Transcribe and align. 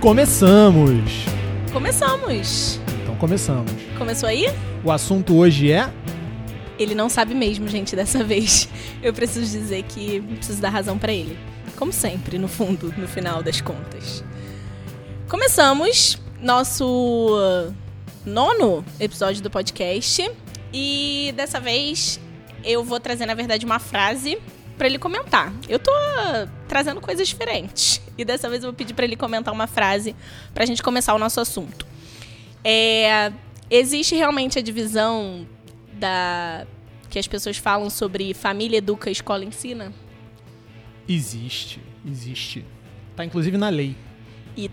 Começamos! 0.00 1.26
Começamos! 1.70 2.80
Então 3.02 3.14
começamos. 3.16 3.70
Começou 3.98 4.30
aí? 4.30 4.46
O 4.82 4.90
assunto 4.90 5.36
hoje 5.36 5.70
é. 5.70 5.92
Ele 6.78 6.94
não 6.94 7.10
sabe 7.10 7.34
mesmo, 7.34 7.68
gente, 7.68 7.94
dessa 7.94 8.24
vez. 8.24 8.66
Eu 9.02 9.12
preciso 9.12 9.50
dizer 9.50 9.82
que 9.82 10.22
preciso 10.22 10.58
dar 10.58 10.70
razão 10.70 10.96
para 10.96 11.12
ele. 11.12 11.38
Como 11.76 11.92
sempre, 11.92 12.38
no 12.38 12.48
fundo, 12.48 12.94
no 12.96 13.06
final 13.06 13.42
das 13.42 13.60
contas. 13.60 14.24
Começamos 15.28 16.18
nosso 16.40 17.36
uh, 17.36 17.74
nono 18.24 18.82
episódio 18.98 19.42
do 19.42 19.50
podcast 19.50 20.32
e 20.72 21.34
dessa 21.36 21.60
vez 21.60 22.18
eu 22.64 22.82
vou 22.82 22.98
trazer, 22.98 23.26
na 23.26 23.34
verdade, 23.34 23.66
uma 23.66 23.78
frase 23.78 24.38
para 24.78 24.86
ele 24.86 24.98
comentar. 24.98 25.52
Eu 25.68 25.78
tô 25.78 25.92
trazendo 26.70 27.00
coisas 27.00 27.26
diferentes. 27.26 28.00
E 28.16 28.24
dessa 28.24 28.48
vez 28.48 28.62
eu 28.62 28.70
vou 28.70 28.76
pedir 28.76 28.94
para 28.94 29.04
ele 29.04 29.16
comentar 29.16 29.52
uma 29.52 29.66
frase 29.66 30.14
pra 30.54 30.64
gente 30.64 30.80
começar 30.84 31.12
o 31.14 31.18
nosso 31.18 31.40
assunto. 31.40 31.84
É, 32.62 33.32
existe 33.68 34.14
realmente 34.14 34.56
a 34.56 34.62
divisão 34.62 35.44
da 35.94 36.64
que 37.10 37.18
as 37.18 37.26
pessoas 37.26 37.56
falam 37.56 37.90
sobre 37.90 38.32
família 38.34 38.78
educa, 38.78 39.10
escola 39.10 39.44
ensina? 39.44 39.92
Existe, 41.08 41.80
existe. 42.06 42.64
Tá 43.16 43.24
inclusive 43.24 43.58
na 43.58 43.68
lei. 43.68 43.96
E 44.56 44.70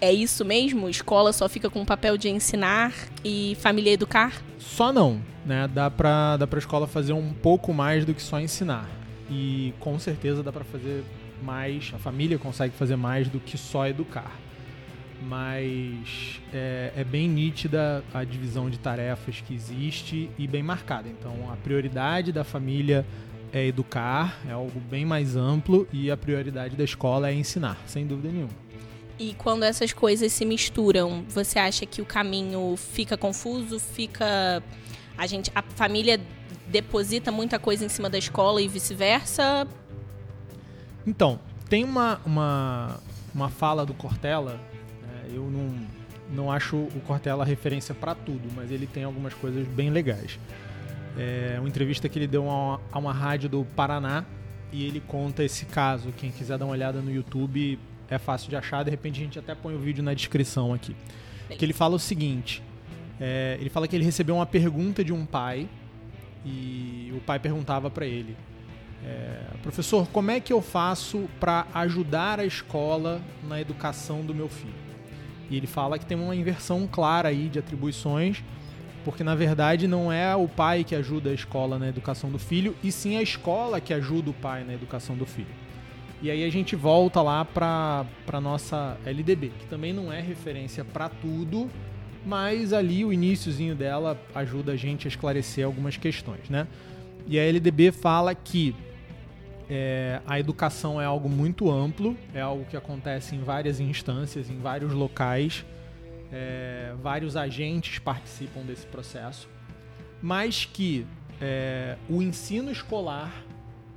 é 0.00 0.10
isso 0.10 0.46
mesmo? 0.46 0.88
Escola 0.88 1.30
só 1.30 1.46
fica 1.46 1.68
com 1.68 1.82
o 1.82 1.86
papel 1.86 2.16
de 2.16 2.30
ensinar 2.30 2.94
e 3.22 3.54
família 3.60 3.90
educar? 3.90 4.32
Só 4.58 4.90
não, 4.90 5.20
né? 5.44 5.68
Dá 5.68 5.90
pra, 5.90 6.38
dá 6.38 6.46
pra 6.46 6.58
escola 6.58 6.86
fazer 6.86 7.12
um 7.12 7.34
pouco 7.34 7.74
mais 7.74 8.06
do 8.06 8.14
que 8.14 8.22
só 8.22 8.40
ensinar. 8.40 8.88
E 9.32 9.72
com 9.80 9.98
certeza 9.98 10.42
dá 10.42 10.52
para 10.52 10.64
fazer 10.64 11.02
mais, 11.42 11.90
a 11.94 11.98
família 11.98 12.38
consegue 12.38 12.74
fazer 12.74 12.96
mais 12.96 13.28
do 13.28 13.40
que 13.40 13.56
só 13.56 13.86
educar. 13.86 14.38
Mas 15.22 16.40
é, 16.52 16.92
é, 16.96 17.04
bem 17.04 17.28
nítida 17.28 18.04
a 18.12 18.24
divisão 18.24 18.68
de 18.68 18.78
tarefas 18.78 19.40
que 19.40 19.54
existe 19.54 20.28
e 20.36 20.46
bem 20.46 20.62
marcada. 20.62 21.08
Então 21.08 21.50
a 21.50 21.56
prioridade 21.56 22.30
da 22.30 22.44
família 22.44 23.06
é 23.52 23.66
educar, 23.66 24.38
é 24.46 24.52
algo 24.52 24.80
bem 24.80 25.06
mais 25.06 25.36
amplo, 25.36 25.86
e 25.92 26.10
a 26.10 26.16
prioridade 26.16 26.76
da 26.76 26.84
escola 26.84 27.30
é 27.30 27.34
ensinar, 27.34 27.78
sem 27.86 28.06
dúvida 28.06 28.30
nenhuma. 28.30 28.62
E 29.18 29.34
quando 29.34 29.62
essas 29.62 29.92
coisas 29.92 30.32
se 30.32 30.44
misturam, 30.44 31.24
você 31.28 31.58
acha 31.58 31.86
que 31.86 32.02
o 32.02 32.04
caminho 32.04 32.74
fica 32.76 33.16
confuso? 33.16 33.78
Fica. 33.78 34.62
A 35.16 35.26
gente. 35.26 35.50
A 35.54 35.62
família 35.62 36.20
deposita 36.72 37.30
muita 37.30 37.58
coisa 37.58 37.84
em 37.84 37.88
cima 37.88 38.08
da 38.08 38.18
escola 38.18 38.60
e 38.60 38.66
vice-versa? 38.66 39.68
Então, 41.06 41.38
tem 41.68 41.84
uma, 41.84 42.20
uma, 42.24 43.00
uma 43.34 43.50
fala 43.50 43.84
do 43.84 43.92
Cortella, 43.92 44.58
né, 45.02 45.30
eu 45.34 45.42
não, 45.50 45.74
não 46.30 46.50
acho 46.50 46.76
o 46.76 47.00
Cortella 47.06 47.44
referência 47.44 47.94
para 47.94 48.14
tudo, 48.14 48.48
mas 48.56 48.70
ele 48.70 48.86
tem 48.86 49.04
algumas 49.04 49.34
coisas 49.34 49.68
bem 49.68 49.90
legais. 49.90 50.38
É 51.16 51.56
uma 51.58 51.68
entrevista 51.68 52.08
que 52.08 52.18
ele 52.18 52.26
deu 52.26 52.48
a 52.48 52.54
uma, 52.54 52.80
a 52.90 52.98
uma 52.98 53.12
rádio 53.12 53.48
do 53.48 53.64
Paraná 53.76 54.24
e 54.72 54.86
ele 54.86 55.00
conta 55.00 55.44
esse 55.44 55.66
caso. 55.66 56.10
Quem 56.16 56.30
quiser 56.30 56.56
dar 56.56 56.64
uma 56.64 56.72
olhada 56.72 57.02
no 57.02 57.12
YouTube 57.12 57.78
é 58.08 58.18
fácil 58.18 58.48
de 58.48 58.56
achar, 58.56 58.82
de 58.82 58.90
repente 58.90 59.20
a 59.20 59.24
gente 59.24 59.38
até 59.38 59.54
põe 59.54 59.74
o 59.74 59.78
vídeo 59.78 60.02
na 60.02 60.14
descrição 60.14 60.72
aqui. 60.72 60.96
Que 61.50 61.64
ele 61.66 61.74
fala 61.74 61.96
o 61.96 61.98
seguinte: 61.98 62.62
é, 63.20 63.58
ele 63.60 63.68
fala 63.68 63.86
que 63.86 63.94
ele 63.94 64.06
recebeu 64.06 64.36
uma 64.36 64.46
pergunta 64.46 65.04
de 65.04 65.12
um 65.12 65.26
pai 65.26 65.68
e 66.44 67.12
o 67.16 67.20
pai 67.20 67.38
perguntava 67.38 67.90
para 67.90 68.06
ele: 68.06 68.36
é, 69.04 69.42
professor, 69.62 70.06
como 70.08 70.30
é 70.30 70.40
que 70.40 70.52
eu 70.52 70.62
faço 70.62 71.28
para 71.40 71.66
ajudar 71.74 72.38
a 72.38 72.44
escola 72.44 73.20
na 73.42 73.60
educação 73.60 74.22
do 74.22 74.34
meu 74.34 74.48
filho? 74.48 74.74
E 75.50 75.56
ele 75.56 75.66
fala 75.66 75.98
que 75.98 76.06
tem 76.06 76.16
uma 76.16 76.34
inversão 76.34 76.86
clara 76.86 77.28
aí 77.28 77.48
de 77.48 77.58
atribuições, 77.58 78.42
porque 79.04 79.24
na 79.24 79.34
verdade 79.34 79.88
não 79.88 80.12
é 80.12 80.34
o 80.34 80.48
pai 80.48 80.84
que 80.84 80.94
ajuda 80.94 81.30
a 81.30 81.34
escola 81.34 81.78
na 81.78 81.88
educação 81.88 82.30
do 82.30 82.38
filho, 82.38 82.74
e 82.82 82.92
sim 82.92 83.16
a 83.16 83.22
escola 83.22 83.80
que 83.80 83.92
ajuda 83.92 84.30
o 84.30 84.34
pai 84.34 84.64
na 84.64 84.72
educação 84.72 85.16
do 85.16 85.26
filho. 85.26 85.62
E 86.22 86.30
aí 86.30 86.44
a 86.44 86.50
gente 86.50 86.76
volta 86.76 87.20
lá 87.20 87.44
para 87.44 88.06
a 88.32 88.40
nossa 88.40 88.96
LDB, 89.04 89.50
que 89.58 89.66
também 89.66 89.92
não 89.92 90.12
é 90.12 90.20
referência 90.20 90.84
para 90.84 91.08
tudo, 91.08 91.68
mas 92.24 92.72
ali 92.72 93.04
o 93.04 93.12
iníciozinho 93.12 93.74
dela 93.74 94.20
ajuda 94.34 94.72
a 94.72 94.76
gente 94.76 95.06
a 95.06 95.08
esclarecer 95.08 95.64
algumas 95.64 95.96
questões, 95.96 96.48
né? 96.48 96.66
E 97.26 97.38
a 97.38 97.42
LDB 97.44 97.92
fala 97.92 98.34
que 98.34 98.74
é, 99.68 100.20
a 100.26 100.38
educação 100.38 101.00
é 101.00 101.04
algo 101.04 101.28
muito 101.28 101.70
amplo, 101.70 102.16
é 102.34 102.40
algo 102.40 102.64
que 102.64 102.76
acontece 102.76 103.34
em 103.34 103.40
várias 103.40 103.80
instâncias, 103.80 104.50
em 104.50 104.58
vários 104.58 104.92
locais, 104.92 105.64
é, 106.32 106.94
vários 107.02 107.36
agentes 107.36 107.98
participam 107.98 108.60
desse 108.62 108.86
processo, 108.86 109.48
mas 110.20 110.64
que 110.64 111.06
é, 111.40 111.96
o 112.08 112.22
ensino 112.22 112.70
escolar 112.70 113.32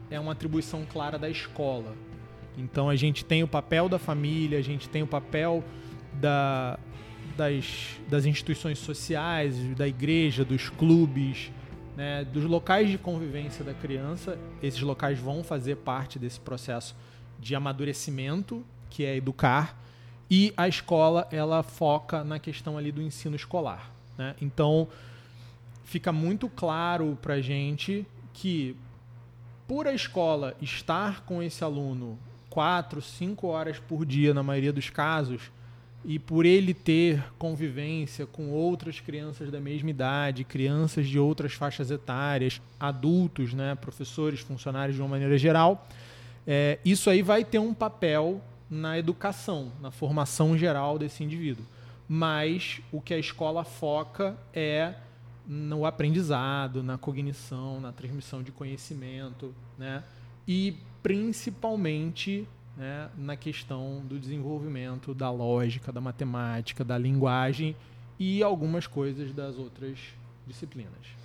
é 0.10 0.20
uma 0.20 0.32
atribuição 0.32 0.86
clara 0.86 1.18
da 1.18 1.30
escola. 1.30 1.94
Então 2.58 2.90
a 2.90 2.96
gente 2.96 3.26
tem 3.26 3.44
o 3.44 3.48
papel 3.48 3.90
da 3.90 4.00
família, 4.00 4.58
a 4.58 4.64
gente 4.64 4.88
tem 4.88 5.04
o 5.04 5.08
papel 5.08 5.64
da, 6.14 6.80
das, 7.36 7.98
das 8.08 8.26
instituições 8.26 8.80
sociais, 8.80 9.56
da 9.76 9.88
igreja, 9.88 10.44
dos 10.46 10.70
clubes, 10.70 11.52
né, 11.96 12.26
dos 12.26 12.44
locais 12.44 12.90
de 12.90 12.98
convivência 12.98 13.64
da 13.64 13.74
criança. 13.74 14.38
Esses 14.62 14.82
locais 14.82 15.20
vão 15.20 15.44
fazer 15.44 15.78
parte 15.78 16.18
desse 16.20 16.40
processo 16.40 16.96
de 17.40 17.56
amadurecimento, 17.56 18.64
que 18.90 19.04
é 19.04 19.16
educar, 19.16 19.78
e 20.30 20.54
a 20.58 20.68
escola 20.68 21.28
ela 21.32 21.62
foca 21.62 22.24
na 22.24 22.40
questão 22.40 22.78
ali 22.78 22.92
do 22.92 23.02
ensino 23.02 23.36
escolar. 23.36 23.92
Né? 24.18 24.36
Então 24.42 24.88
fica 25.84 26.12
muito 26.12 26.50
claro 26.50 27.18
para 27.22 27.40
gente 27.42 28.06
que 28.34 28.76
por 29.68 29.88
a 29.88 29.94
escola 29.94 30.56
estar 30.62 31.22
com 31.26 31.42
esse 31.42 31.64
aluno 31.64 32.18
quatro, 32.50 33.02
cinco 33.02 33.48
horas 33.48 33.80
por 33.80 34.06
dia 34.06 34.34
na 34.34 34.42
maioria 34.42 34.72
dos 34.72 34.90
casos, 34.90 35.52
e 36.08 36.20
por 36.20 36.46
ele 36.46 36.74
ter 36.74 37.24
convivência 37.38 38.28
com 38.28 38.52
outras 38.52 39.00
crianças 39.00 39.50
da 39.50 39.60
mesma 39.60 39.90
idade, 39.90 40.44
crianças 40.44 41.08
de 41.08 41.18
outras 41.18 41.54
faixas 41.54 41.90
etárias, 41.90 42.62
adultos, 42.80 43.54
né, 43.54 43.74
professores, 43.76 44.40
funcionários 44.40 44.96
de 44.96 45.02
uma 45.02 45.10
maneira 45.10 45.38
geral, 45.38 45.88
é, 46.46 46.78
isso 46.86 47.10
aí 47.10 47.24
vai 47.24 47.44
ter 47.44 47.58
um 47.58 47.74
papel 47.74 48.40
na 48.70 49.00
educação, 49.00 49.72
na 49.82 49.90
formação 49.90 50.56
geral 50.56 51.00
desse 51.00 51.24
indivíduo. 51.24 51.66
Mas 52.08 52.82
o 52.92 53.02
que 53.02 53.14
a 53.14 53.18
escola 53.18 53.64
foca 53.64 54.38
é 54.54 54.94
no 55.48 55.86
aprendizado, 55.86 56.84
na 56.84 57.00
cognição, 57.00 57.80
na 57.80 57.92
transmissão 57.92 58.44
de 58.44 58.52
conhecimento, 58.52 59.54
né? 59.78 60.04
E 60.48 60.78
principalmente 61.02 62.48
né, 62.78 63.10
na 63.18 63.36
questão 63.36 64.02
do 64.06 64.20
desenvolvimento 64.20 65.14
da 65.14 65.32
lógica, 65.32 65.92
da 65.92 66.02
matemática, 66.02 66.84
da 66.84 66.98
linguagem 66.98 67.76
e 68.20 68.44
algumas 68.44 68.88
coisas 68.88 69.34
das 69.34 69.58
outras 69.58 69.98
disciplinas. 70.48 71.16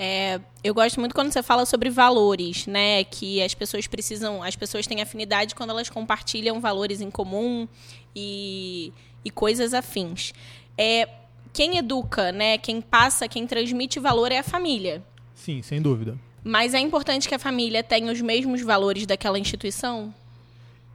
É, 0.00 0.40
eu 0.62 0.72
gosto 0.72 1.00
muito 1.00 1.12
quando 1.12 1.32
você 1.32 1.42
fala 1.42 1.66
sobre 1.66 1.90
valores, 1.90 2.68
né? 2.68 3.02
Que 3.02 3.42
as 3.42 3.52
pessoas 3.52 3.88
precisam, 3.88 4.44
as 4.44 4.54
pessoas 4.54 4.86
têm 4.86 5.02
afinidade 5.02 5.56
quando 5.56 5.70
elas 5.70 5.90
compartilham 5.90 6.60
valores 6.60 7.00
em 7.00 7.10
comum 7.10 7.66
e, 8.14 8.92
e 9.24 9.30
coisas 9.30 9.74
afins. 9.74 10.32
É, 10.76 11.08
quem 11.52 11.78
educa, 11.78 12.30
né? 12.30 12.58
Quem 12.58 12.80
passa, 12.80 13.26
quem 13.26 13.44
transmite 13.44 13.98
valor 13.98 14.30
é 14.30 14.38
a 14.38 14.44
família. 14.44 15.02
Sim, 15.34 15.62
sem 15.62 15.82
dúvida. 15.82 16.16
Mas 16.44 16.74
é 16.74 16.78
importante 16.78 17.28
que 17.28 17.34
a 17.34 17.38
família 17.38 17.82
tenha 17.82 18.12
os 18.12 18.20
mesmos 18.20 18.62
valores 18.62 19.04
daquela 19.04 19.36
instituição? 19.36 20.14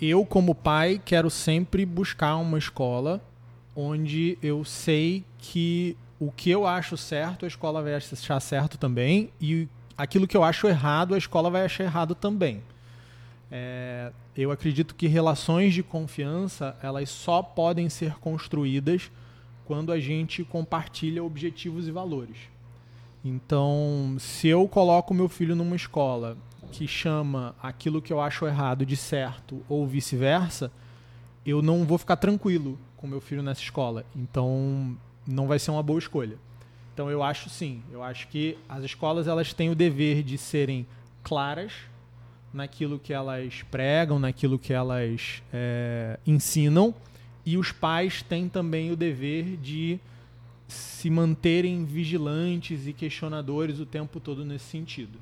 Eu, 0.10 0.26
como 0.26 0.56
pai, 0.56 1.02
quero 1.04 1.30
sempre 1.30 1.86
buscar 1.86 2.36
uma 2.38 2.58
escola 2.58 3.22
onde 3.76 4.38
eu 4.42 4.64
sei 4.64 5.24
que 5.38 5.98
o 6.20 6.32
que 6.32 6.50
eu 6.50 6.66
acho 6.66 6.96
certo, 6.96 7.46
a 7.46 7.48
escola 7.48 7.82
vai 7.82 7.96
achar 7.96 8.40
certo 8.40 8.78
também, 8.78 9.30
e 9.42 9.68
aquilo 9.98 10.28
que 10.28 10.38
eu 10.38 10.44
acho 10.44 10.68
errado, 10.68 11.14
a 11.14 11.18
escola 11.18 11.50
vai 11.50 11.66
achar 11.66 11.84
errado 11.84 12.16
também. 12.16 12.62
É, 13.52 14.12
eu 14.36 14.52
acredito 14.52 14.96
que 14.96 15.06
relações 15.08 15.74
de 15.74 15.84
confiança 15.84 16.76
elas 16.82 17.10
só 17.10 17.44
podem 17.44 17.90
ser 17.90 18.16
construídas 18.16 19.12
quando 19.66 19.92
a 19.92 20.00
gente 20.00 20.44
compartilha 20.44 21.24
objetivos 21.24 21.88
e 21.88 21.92
valores. 21.92 22.38
Então, 23.24 24.16
se 24.20 24.48
eu 24.48 24.68
coloco 24.68 25.14
meu 25.14 25.30
filho 25.30 25.56
numa 25.56 25.76
escola 25.76 26.38
que 26.74 26.88
chama 26.88 27.56
aquilo 27.62 28.02
que 28.02 28.12
eu 28.12 28.20
acho 28.20 28.48
errado 28.48 28.84
de 28.84 28.98
certo 28.98 29.64
ou 29.70 29.86
vice-versa, 29.86 30.72
eu 31.46 31.62
não 31.62 31.86
vou 31.86 32.00
ficar 32.00 32.16
tranquilo 32.16 32.80
com 32.98 33.06
meu 33.06 33.22
filho 33.22 33.44
nessa 33.44 33.62
escola. 33.62 34.04
Então, 34.16 34.98
não 35.28 35.48
vai 35.48 35.60
ser 35.60 35.70
uma 35.70 35.84
boa 35.84 36.00
escolha. 36.00 36.36
Então, 36.92 37.12
eu 37.12 37.22
acho 37.22 37.48
sim, 37.48 37.84
eu 37.92 38.02
acho 38.02 38.28
que 38.28 38.58
as 38.68 38.84
escolas 38.84 39.28
elas 39.28 39.54
têm 39.54 39.70
o 39.70 39.76
dever 39.76 40.24
de 40.24 40.36
serem 40.36 40.88
claras 41.22 41.74
naquilo 42.52 42.98
que 42.98 43.14
elas 43.14 43.62
pregam, 43.70 44.18
naquilo 44.18 44.58
que 44.58 44.74
elas 44.74 45.44
é, 45.54 46.20
ensinam 46.26 46.94
e 47.46 47.56
os 47.56 47.72
pais 47.72 48.24
têm 48.24 48.50
também 48.50 48.92
o 48.92 48.96
dever 48.96 49.58
de 49.58 50.00
se 50.68 51.10
manterem 51.10 51.86
vigilantes 51.86 52.88
e 52.88 52.94
questionadores 52.94 53.80
o 53.80 53.86
tempo 53.86 54.20
todo 54.20 54.44
nesse 54.44 54.66
sentido. 54.66 55.20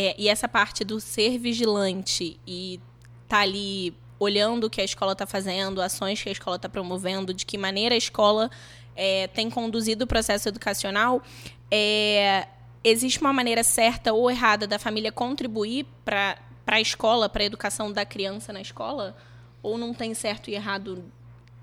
É, 0.00 0.14
e 0.16 0.28
essa 0.28 0.46
parte 0.46 0.84
do 0.84 1.00
ser 1.00 1.38
vigilante 1.38 2.38
e 2.46 2.78
tá 3.26 3.40
ali 3.40 3.92
olhando 4.16 4.68
o 4.68 4.70
que 4.70 4.80
a 4.80 4.84
escola 4.84 5.10
está 5.10 5.26
fazendo, 5.26 5.82
ações 5.82 6.22
que 6.22 6.28
a 6.28 6.32
escola 6.32 6.54
está 6.54 6.68
promovendo, 6.68 7.34
de 7.34 7.44
que 7.44 7.58
maneira 7.58 7.96
a 7.96 7.98
escola 7.98 8.48
é, 8.94 9.26
tem 9.26 9.50
conduzido 9.50 10.04
o 10.04 10.06
processo 10.06 10.48
educacional, 10.48 11.20
é, 11.68 12.46
existe 12.84 13.20
uma 13.20 13.32
maneira 13.32 13.64
certa 13.64 14.12
ou 14.12 14.30
errada 14.30 14.68
da 14.68 14.78
família 14.78 15.10
contribuir 15.10 15.84
para 16.04 16.38
a 16.64 16.80
escola, 16.80 17.28
para 17.28 17.42
a 17.42 17.46
educação 17.46 17.92
da 17.92 18.06
criança 18.06 18.52
na 18.52 18.60
escola? 18.60 19.16
Ou 19.60 19.76
não 19.76 19.92
tem 19.92 20.14
certo 20.14 20.48
e 20.48 20.54
errado? 20.54 21.04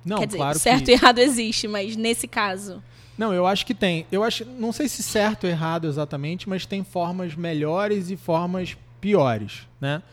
Não, 0.05 0.19
Quer 0.19 0.27
dizer, 0.27 0.37
claro 0.37 0.59
certo 0.59 0.85
que... 0.85 0.91
e 0.91 0.93
errado 0.93 1.19
existe, 1.19 1.67
mas 1.67 1.95
nesse 1.95 2.27
caso. 2.27 2.81
Não, 3.17 3.33
eu 3.33 3.47
acho 3.47 3.65
que 3.65 3.73
tem. 3.73 4.05
Eu 4.11 4.23
acho, 4.23 4.45
não 4.45 4.71
sei 4.71 4.87
se 4.87 5.01
certo 5.01 5.45
ou 5.45 5.49
errado 5.49 5.87
exatamente, 5.87 6.47
mas 6.47 6.65
tem 6.65 6.83
formas 6.83 7.33
melhores 7.33 8.09
e 8.09 8.17
formas 8.17 8.77
piores, 8.99 9.67
né? 9.79 10.03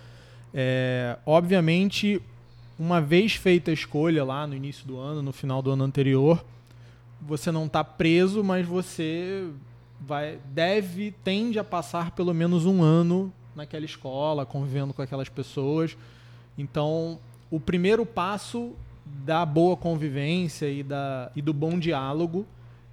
É, 0.54 1.18
obviamente, 1.26 2.20
uma 2.78 3.00
vez 3.00 3.34
feita 3.34 3.70
a 3.70 3.74
escolha 3.74 4.24
lá 4.24 4.46
no 4.46 4.54
início 4.54 4.86
do 4.86 4.98
ano, 4.98 5.22
no 5.22 5.32
final 5.32 5.60
do 5.60 5.70
ano 5.70 5.84
anterior, 5.84 6.44
você 7.20 7.50
não 7.50 7.66
está 7.66 7.82
preso, 7.82 8.42
mas 8.42 8.66
você 8.66 9.48
vai 10.00 10.38
deve 10.46 11.12
tende 11.22 11.58
a 11.58 11.64
passar 11.64 12.10
pelo 12.10 12.34
menos 12.34 12.66
um 12.66 12.82
ano 12.82 13.32
naquela 13.54 13.84
escola, 13.84 14.44
convivendo 14.46 14.92
com 14.92 15.02
aquelas 15.02 15.28
pessoas. 15.28 15.96
Então, 16.56 17.18
o 17.50 17.60
primeiro 17.60 18.04
passo 18.04 18.72
da 19.04 19.44
boa 19.44 19.76
convivência 19.76 20.66
e, 20.68 20.82
da, 20.82 21.30
e 21.34 21.42
do 21.42 21.52
bom 21.52 21.78
diálogo 21.78 22.46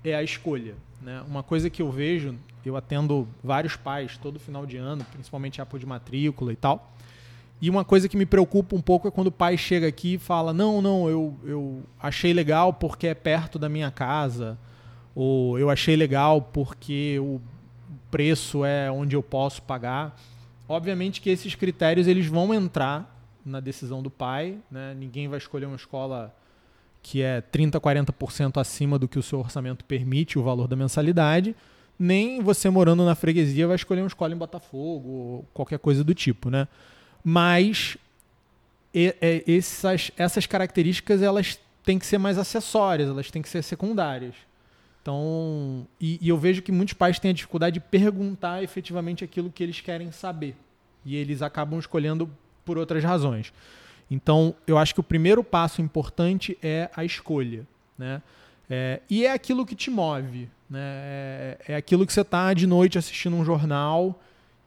é 0.03 0.15
a 0.15 0.23
escolha. 0.23 0.75
Né? 1.01 1.23
Uma 1.27 1.43
coisa 1.43 1.69
que 1.69 1.81
eu 1.81 1.91
vejo, 1.91 2.35
eu 2.65 2.75
atendo 2.75 3.27
vários 3.43 3.75
pais 3.75 4.17
todo 4.17 4.39
final 4.39 4.65
de 4.65 4.77
ano, 4.77 5.05
principalmente 5.11 5.61
época 5.61 5.79
de 5.79 5.85
matrícula 5.85 6.51
e 6.51 6.55
tal. 6.55 6.93
E 7.61 7.69
uma 7.69 7.83
coisa 7.83 8.07
que 8.07 8.15
me 8.15 8.25
preocupa 8.25 8.75
um 8.75 8.81
pouco 8.81 9.07
é 9.07 9.11
quando 9.11 9.27
o 9.27 9.31
pai 9.31 9.57
chega 9.57 9.87
aqui 9.87 10.13
e 10.13 10.17
fala: 10.17 10.53
Não, 10.53 10.81
não, 10.81 11.09
eu, 11.09 11.35
eu 11.43 11.83
achei 11.99 12.31
legal 12.31 12.71
porque 12.71 13.07
é 13.07 13.13
perto 13.13 13.59
da 13.59 13.67
minha 13.67 13.91
casa, 13.91 14.57
ou 15.13 15.59
eu 15.59 15.69
achei 15.69 15.95
legal 15.95 16.41
porque 16.41 17.19
o 17.19 17.41
preço 18.09 18.63
é 18.63 18.89
onde 18.89 19.15
eu 19.15 19.21
posso 19.21 19.61
pagar. 19.61 20.17
Obviamente 20.69 21.19
que 21.19 21.29
esses 21.29 21.53
critérios 21.55 22.07
eles 22.07 22.27
vão 22.27 22.53
entrar 22.53 23.18
na 23.45 23.59
decisão 23.59 24.01
do 24.01 24.09
pai, 24.09 24.57
né? 24.69 24.93
ninguém 24.93 25.27
vai 25.27 25.37
escolher 25.37 25.65
uma 25.65 25.75
escola 25.75 26.35
que 27.01 27.21
é 27.21 27.41
30, 27.41 27.79
40% 27.79 28.59
acima 28.59 28.99
do 28.99 29.07
que 29.07 29.17
o 29.17 29.23
seu 29.23 29.39
orçamento 29.39 29.85
permite, 29.85 30.37
o 30.37 30.43
valor 30.43 30.67
da 30.67 30.75
mensalidade, 30.75 31.55
nem 31.97 32.41
você 32.41 32.69
morando 32.69 33.05
na 33.05 33.15
freguesia 33.15 33.67
vai 33.67 33.75
escolher 33.75 34.01
uma 34.01 34.07
escola 34.07 34.33
em 34.33 34.37
Botafogo 34.37 35.09
ou 35.09 35.45
qualquer 35.53 35.79
coisa 35.79 36.03
do 36.03 36.13
tipo, 36.13 36.49
né? 36.49 36.67
Mas 37.23 37.97
e, 38.93 39.15
e, 39.21 39.57
essas, 39.57 40.11
essas 40.17 40.45
características 40.45 41.21
elas 41.21 41.59
têm 41.83 41.99
que 41.99 42.05
ser 42.05 42.17
mais 42.17 42.37
acessórias, 42.37 43.09
elas 43.09 43.29
têm 43.31 43.41
que 43.41 43.49
ser 43.49 43.61
secundárias. 43.63 44.35
Então, 45.01 45.87
e, 45.99 46.19
e 46.21 46.29
eu 46.29 46.37
vejo 46.37 46.61
que 46.61 46.71
muitos 46.71 46.93
pais 46.93 47.19
têm 47.19 47.31
a 47.31 47.33
dificuldade 47.33 47.75
de 47.75 47.79
perguntar 47.79 48.63
efetivamente 48.63 49.23
aquilo 49.23 49.51
que 49.51 49.63
eles 49.63 49.79
querem 49.81 50.11
saber. 50.11 50.55
E 51.05 51.15
eles 51.15 51.41
acabam 51.41 51.79
escolhendo 51.79 52.29
por 52.65 52.77
outras 52.77 53.03
razões. 53.03 53.53
Então, 54.09 54.55
eu 54.65 54.77
acho 54.77 54.93
que 54.93 54.99
o 54.99 55.03
primeiro 55.03 55.43
passo 55.43 55.81
importante 55.81 56.57
é 56.63 56.89
a 56.95 57.05
escolha. 57.05 57.65
Né? 57.97 58.21
É, 58.69 59.01
e 59.09 59.25
é 59.25 59.31
aquilo 59.31 59.65
que 59.65 59.75
te 59.75 59.91
move. 59.91 60.49
Né? 60.69 60.79
É, 60.79 61.57
é 61.69 61.75
aquilo 61.75 62.05
que 62.05 62.13
você 62.13 62.21
está 62.21 62.53
de 62.53 62.65
noite 62.65 62.97
assistindo 62.97 63.35
um 63.35 63.45
jornal 63.45 64.19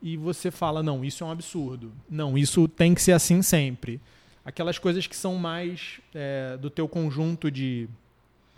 e 0.02 0.16
você 0.16 0.50
fala: 0.50 0.82
não, 0.82 1.04
isso 1.04 1.24
é 1.24 1.26
um 1.26 1.30
absurdo. 1.30 1.92
Não, 2.08 2.36
isso 2.36 2.68
tem 2.68 2.94
que 2.94 3.02
ser 3.02 3.12
assim 3.12 3.42
sempre. 3.42 4.00
Aquelas 4.44 4.78
coisas 4.78 5.06
que 5.06 5.16
são 5.16 5.36
mais 5.36 6.00
é, 6.14 6.56
do 6.60 6.68
teu 6.68 6.88
conjunto 6.88 7.50
de, 7.50 7.88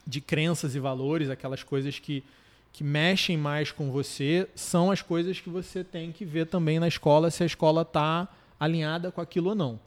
de 0.07 0.21
crenças 0.21 0.75
e 0.75 0.81
valores, 0.81 1.29
aquelas 1.29 1.63
coisas 1.63 1.99
que, 1.99 2.25
que 2.73 2.83
mexem 2.83 3.37
mais 3.37 3.71
com 3.71 3.91
você, 3.91 4.49
são 4.55 4.91
as 4.91 5.03
coisas 5.03 5.39
que 5.39 5.51
você 5.51 5.85
tem 5.85 6.11
que 6.11 6.25
ver 6.25 6.47
também 6.47 6.79
na 6.79 6.89
escola 6.89 7.31
se 7.31 7.43
a 7.43 7.47
escola 7.47 7.83
está 7.83 8.27
alinhada 8.59 9.11
com 9.11 9.21
aquilo 9.21 9.51
ou 9.51 9.55
não. 9.55 9.81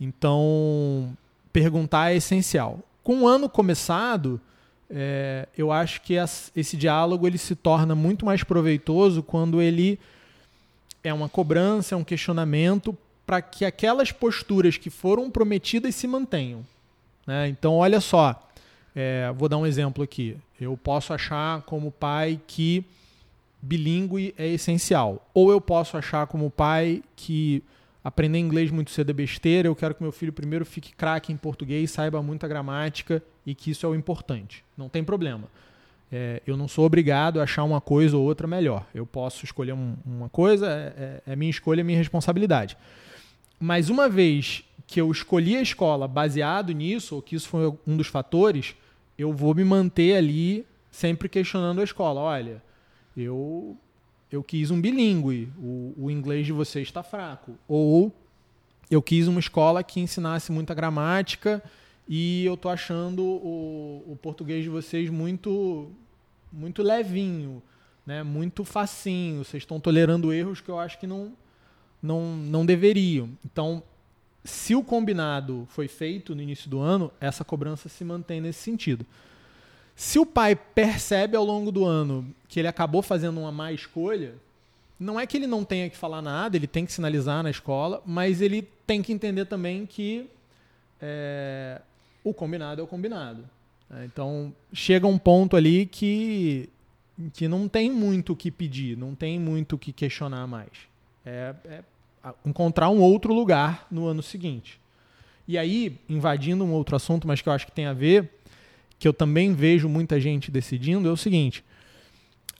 Então, 0.00 1.16
perguntar 1.52 2.12
é 2.12 2.16
essencial. 2.16 2.80
Com 3.02 3.22
o 3.22 3.28
ano 3.28 3.48
começado, 3.48 4.40
é, 4.90 5.48
eu 5.56 5.72
acho 5.72 6.00
que 6.02 6.14
esse 6.54 6.76
diálogo 6.76 7.26
ele 7.26 7.38
se 7.38 7.54
torna 7.54 7.94
muito 7.94 8.24
mais 8.24 8.42
proveitoso 8.42 9.22
quando 9.22 9.60
ele 9.60 9.98
é 11.02 11.12
uma 11.12 11.28
cobrança, 11.28 11.94
é 11.94 11.98
um 11.98 12.04
questionamento 12.04 12.96
para 13.26 13.42
que 13.42 13.64
aquelas 13.64 14.10
posturas 14.10 14.76
que 14.76 14.88
foram 14.88 15.30
prometidas 15.30 15.94
se 15.94 16.06
mantenham. 16.06 16.64
Né? 17.26 17.48
Então, 17.48 17.74
olha 17.76 18.00
só, 18.00 18.48
é, 18.96 19.30
vou 19.36 19.48
dar 19.48 19.58
um 19.58 19.66
exemplo 19.66 20.02
aqui. 20.02 20.36
Eu 20.60 20.76
posso 20.76 21.12
achar 21.12 21.62
como 21.62 21.92
pai 21.92 22.40
que 22.46 22.84
bilíngue 23.60 24.34
é 24.38 24.46
essencial, 24.46 25.28
ou 25.34 25.50
eu 25.50 25.60
posso 25.60 25.96
achar 25.96 26.26
como 26.26 26.50
pai 26.50 27.02
que 27.16 27.62
aprender 28.02 28.38
inglês 28.38 28.70
muito 28.70 28.90
cedo 28.90 29.10
é 29.10 29.12
besteira, 29.12 29.68
eu 29.68 29.74
quero 29.76 29.94
que 29.94 30.02
meu 30.02 30.12
filho 30.12 30.32
primeiro 30.32 30.64
fique 30.64 30.94
craque 30.94 31.32
em 31.32 31.36
português, 31.36 31.90
saiba 31.90 32.22
muita 32.22 32.46
gramática 32.46 33.22
e 33.44 33.54
que 33.54 33.70
isso 33.70 33.84
é 33.84 33.88
o 33.88 33.94
importante. 33.94 34.64
Não 34.76 34.88
tem 34.88 35.02
problema. 35.04 35.48
É, 36.10 36.42
eu 36.46 36.56
não 36.56 36.66
sou 36.66 36.86
obrigado 36.86 37.38
a 37.38 37.42
achar 37.42 37.64
uma 37.64 37.80
coisa 37.80 38.16
ou 38.16 38.24
outra 38.24 38.46
melhor. 38.46 38.86
Eu 38.94 39.04
posso 39.04 39.44
escolher 39.44 39.72
um, 39.72 39.96
uma 40.06 40.28
coisa, 40.28 40.66
é, 40.66 41.22
é, 41.26 41.32
é 41.32 41.36
minha 41.36 41.50
escolha, 41.50 41.80
é 41.80 41.84
minha 41.84 41.98
responsabilidade. 41.98 42.76
Mas 43.60 43.90
uma 43.90 44.08
vez 44.08 44.64
que 44.86 45.00
eu 45.00 45.10
escolhi 45.10 45.56
a 45.56 45.62
escola 45.62 46.08
baseado 46.08 46.72
nisso, 46.72 47.16
ou 47.16 47.22
que 47.22 47.36
isso 47.36 47.48
foi 47.48 47.72
um 47.86 47.96
dos 47.96 48.06
fatores, 48.06 48.74
eu 49.18 49.32
vou 49.32 49.54
me 49.54 49.64
manter 49.64 50.16
ali 50.16 50.64
sempre 50.90 51.28
questionando 51.28 51.80
a 51.80 51.84
escola. 51.84 52.20
Olha, 52.20 52.62
eu 53.16 53.76
eu 54.30 54.42
quis 54.42 54.70
um 54.70 54.80
bilíngue, 54.80 55.50
o, 55.58 55.94
o 55.96 56.10
inglês 56.10 56.46
de 56.46 56.52
vocês 56.52 56.88
está 56.88 57.02
fraco. 57.02 57.54
Ou 57.66 58.12
eu 58.90 59.02
quis 59.02 59.26
uma 59.26 59.40
escola 59.40 59.82
que 59.82 60.00
ensinasse 60.00 60.52
muita 60.52 60.74
gramática 60.74 61.62
e 62.08 62.44
eu 62.44 62.56
tô 62.56 62.68
achando 62.68 63.22
o, 63.22 64.04
o 64.06 64.18
português 64.20 64.62
de 64.62 64.70
vocês 64.70 65.10
muito 65.10 65.90
muito 66.50 66.82
levinho, 66.82 67.62
né? 68.06 68.22
Muito 68.22 68.64
facinho. 68.64 69.44
Vocês 69.44 69.62
estão 69.62 69.78
tolerando 69.78 70.32
erros 70.32 70.60
que 70.60 70.70
eu 70.70 70.78
acho 70.78 70.98
que 70.98 71.06
não 71.06 71.32
não 72.02 72.36
não 72.36 72.64
deveriam. 72.64 73.30
Então, 73.44 73.82
se 74.44 74.74
o 74.74 74.82
combinado 74.82 75.66
foi 75.68 75.88
feito 75.88 76.34
no 76.34 76.42
início 76.42 76.70
do 76.70 76.78
ano, 76.78 77.10
essa 77.20 77.44
cobrança 77.44 77.88
se 77.88 78.04
mantém 78.04 78.40
nesse 78.40 78.60
sentido. 78.60 79.04
Se 79.98 80.16
o 80.16 80.24
pai 80.24 80.54
percebe 80.54 81.36
ao 81.36 81.44
longo 81.44 81.72
do 81.72 81.84
ano 81.84 82.32
que 82.48 82.60
ele 82.60 82.68
acabou 82.68 83.02
fazendo 83.02 83.40
uma 83.40 83.50
má 83.50 83.72
escolha, 83.72 84.36
não 84.98 85.18
é 85.18 85.26
que 85.26 85.36
ele 85.36 85.48
não 85.48 85.64
tenha 85.64 85.90
que 85.90 85.96
falar 85.96 86.22
nada, 86.22 86.56
ele 86.56 86.68
tem 86.68 86.86
que 86.86 86.92
sinalizar 86.92 87.42
na 87.42 87.50
escola, 87.50 88.00
mas 88.06 88.40
ele 88.40 88.62
tem 88.86 89.02
que 89.02 89.12
entender 89.12 89.46
também 89.46 89.84
que 89.84 90.30
é, 91.02 91.82
o 92.22 92.32
combinado 92.32 92.80
é 92.80 92.84
o 92.84 92.86
combinado. 92.86 93.42
Né? 93.90 94.04
Então 94.04 94.54
chega 94.72 95.04
um 95.04 95.18
ponto 95.18 95.56
ali 95.56 95.84
que, 95.84 96.68
que 97.32 97.48
não 97.48 97.66
tem 97.66 97.90
muito 97.90 98.34
o 98.34 98.36
que 98.36 98.52
pedir, 98.52 98.96
não 98.96 99.16
tem 99.16 99.36
muito 99.36 99.74
o 99.74 99.78
que 99.78 99.92
questionar 99.92 100.46
mais. 100.46 100.70
É, 101.26 101.52
é 101.64 101.82
encontrar 102.46 102.88
um 102.88 103.00
outro 103.00 103.34
lugar 103.34 103.84
no 103.90 104.06
ano 104.06 104.22
seguinte. 104.22 104.78
E 105.48 105.56
aí, 105.56 105.98
invadindo 106.08 106.62
um 106.62 106.72
outro 106.72 106.94
assunto, 106.94 107.26
mas 107.26 107.40
que 107.40 107.48
eu 107.48 107.52
acho 107.54 107.64
que 107.64 107.72
tem 107.72 107.86
a 107.86 107.94
ver, 107.94 108.30
que 108.98 109.06
eu 109.06 109.12
também 109.12 109.54
vejo 109.54 109.88
muita 109.88 110.20
gente 110.20 110.50
decidindo 110.50 111.08
é 111.08 111.12
o 111.12 111.16
seguinte: 111.16 111.64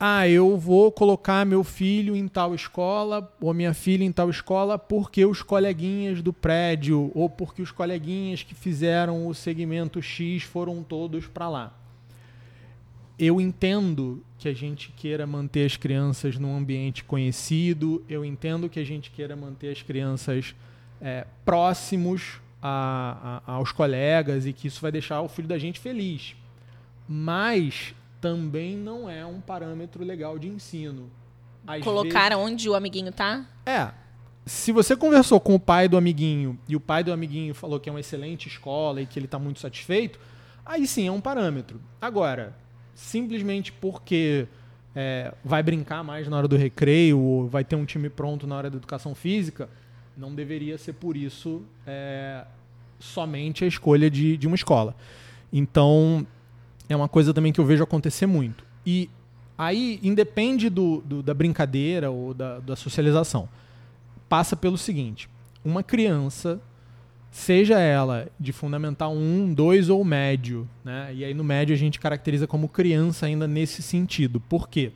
ah, 0.01 0.29
eu 0.29 0.57
vou 0.57 0.93
colocar 0.93 1.45
meu 1.45 1.65
filho 1.65 2.15
em 2.15 2.29
tal 2.29 2.55
escola 2.55 3.35
ou 3.41 3.53
minha 3.53 3.75
filha 3.75 4.05
em 4.05 4.13
tal 4.13 4.31
escola 4.31 4.79
porque 4.79 5.27
os 5.27 5.43
coleguinhas 5.43 6.23
do 6.23 6.33
prédio 6.33 7.11
ou 7.15 7.29
porque 7.29 7.61
os 7.61 7.73
coleguinhas 7.73 8.45
que 8.45 8.55
fizeram 8.55 9.27
o 9.27 9.35
segmento 9.35 10.01
X 10.01 10.45
foram 10.45 10.85
todos 10.85 11.27
para 11.27 11.49
lá. 11.49 11.75
Eu 13.19 13.41
entendo 13.41 14.23
que 14.39 14.49
a 14.49 14.55
gente 14.55 14.93
queira 14.97 15.27
manter 15.27 15.67
as 15.67 15.77
crianças 15.77 16.39
num 16.39 16.57
ambiente 16.57 17.03
conhecido, 17.03 18.05
eu 18.09 18.25
entendo 18.25 18.69
que 18.69 18.79
a 18.79 18.85
gente 18.85 19.11
queira 19.11 19.35
manter 19.35 19.73
as 19.73 19.83
crianças 19.83 20.55
é, 21.01 21.27
próximos 21.45 22.41
a, 22.63 23.43
a, 23.47 23.53
aos 23.53 23.73
colegas 23.73 24.47
e 24.47 24.53
que 24.53 24.67
isso 24.69 24.81
vai 24.81 24.93
deixar 24.93 25.21
o 25.21 25.29
filho 25.29 25.49
da 25.49 25.59
gente 25.59 25.79
feliz. 25.79 26.35
Mas 27.09 27.95
também 28.21 28.77
não 28.77 29.09
é 29.09 29.25
um 29.25 29.41
parâmetro 29.41 30.05
legal 30.05 30.39
de 30.39 30.49
ensino. 30.49 31.11
Às 31.67 31.83
Colocar 31.83 32.31
vezes, 32.31 32.45
onde 32.45 32.69
o 32.69 32.75
amiguinho 32.75 33.13
tá? 33.13 33.47
É. 33.65 33.91
se 34.47 34.73
você 34.73 34.97
conversou 34.97 35.39
com 35.39 35.55
o 35.55 35.61
pai 35.61 35.89
do 35.89 35.97
amiguinho 35.97 36.59
e 36.67 36.75
o 36.75 36.81
pai 36.81 37.05
do 37.05 37.13
amiguinho 37.13 37.55
falou 37.55 37.79
que 37.79 37.89
é 37.89 37.93
uma 37.93 38.01
excelente 38.01 38.49
escola 38.49 39.03
e 39.03 39.07
que 39.07 39.19
ele 39.19 39.27
está 39.27 39.39
muito 39.39 39.61
satisfeito, 39.61 40.19
aí 40.65 40.87
sim 40.87 41.07
é 41.07 41.13
um 41.13 41.21
parâmetro. 41.21 41.81
Agora, 42.01 42.57
simplesmente 42.95 43.71
porque 43.73 44.49
é, 44.95 45.33
vai 45.45 45.63
brincar 45.63 46.03
mais 46.03 46.27
na 46.27 46.37
hora 46.37 46.49
do 46.49 46.57
recreio 46.57 47.19
ou 47.19 47.47
vai 47.47 47.65
ter 47.65 47.77
um 47.77 47.85
time 47.85 48.09
pronto 48.09 48.47
na 48.47 48.57
hora 48.57 48.71
da 48.71 48.77
educação 48.77 49.15
física, 49.15 49.69
não 50.19 50.35
deveria 50.35 50.77
ser 50.77 50.95
por 50.95 51.17
isso 51.17 51.63
é, 51.87 52.45
somente 52.99 53.65
a 53.65 53.69
escolha 53.69 54.11
de, 54.11 54.37
de 54.37 54.47
uma 54.49 54.57
escola. 54.57 54.97
Então, 55.53 56.27
é 56.89 56.97
uma 56.97 57.09
coisa 57.09 57.33
também 57.33 57.53
que 57.53 57.61
eu 57.61 57.65
vejo 57.65 57.85
acontecer 57.85 58.27
muito. 58.27 58.65
E 58.85 59.09
aí, 59.57 60.01
independe 60.03 60.69
do, 60.69 61.01
do 61.03 61.23
da 61.23 61.33
brincadeira 61.33 62.11
ou 62.11 62.35
da, 62.35 62.59
da 62.59 62.75
socialização. 62.75 63.49
Passa 64.29 64.57
pelo 64.57 64.77
seguinte: 64.77 65.31
uma 65.65 65.83
criança 65.83 66.61
seja 67.31 67.79
ela 67.79 68.29
de 68.41 68.53
fundamental 68.53 69.15
1, 69.15 69.55
2 69.55 69.89
ou 69.91 70.03
médio, 70.05 70.69
né? 70.85 71.13
E 71.15 71.25
aí 71.25 71.33
no 71.33 71.45
médio 71.45 71.75
a 71.75 71.79
gente 71.79 72.01
caracteriza 72.01 72.47
como 72.47 72.69
criança 72.69 73.27
ainda 73.27 73.47
nesse 73.47 73.83
sentido. 73.83 74.41
Por 74.41 74.69
quê? 74.69 74.93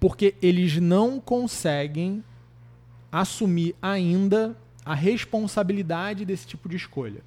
Porque 0.00 0.34
eles 0.40 0.78
não 0.78 1.20
conseguem 1.20 2.24
assumir 3.12 3.76
ainda 3.80 4.56
a 4.84 4.94
responsabilidade 4.94 6.24
desse 6.24 6.46
tipo 6.46 6.68
de 6.68 6.76
escolha. 6.76 7.20